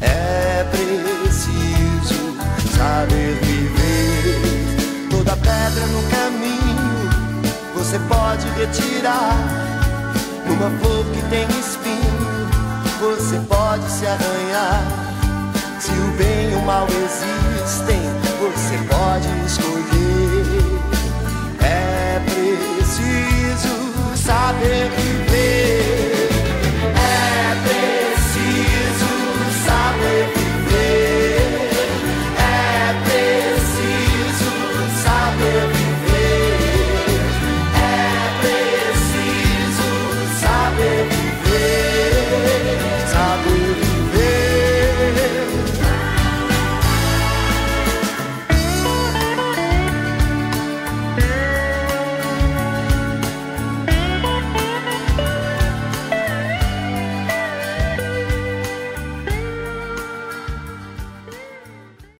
[0.00, 2.36] É preciso
[2.76, 5.08] saber viver.
[5.10, 7.10] Toda pedra no caminho
[7.74, 9.36] você pode retirar.
[10.46, 11.88] Uma flor que tem espinho
[13.00, 14.82] você pode se arranhar.
[15.80, 18.00] Se o bem e o mal existem,
[18.40, 20.78] você pode escolher.
[21.60, 23.76] É preciso
[24.16, 25.17] saber viver.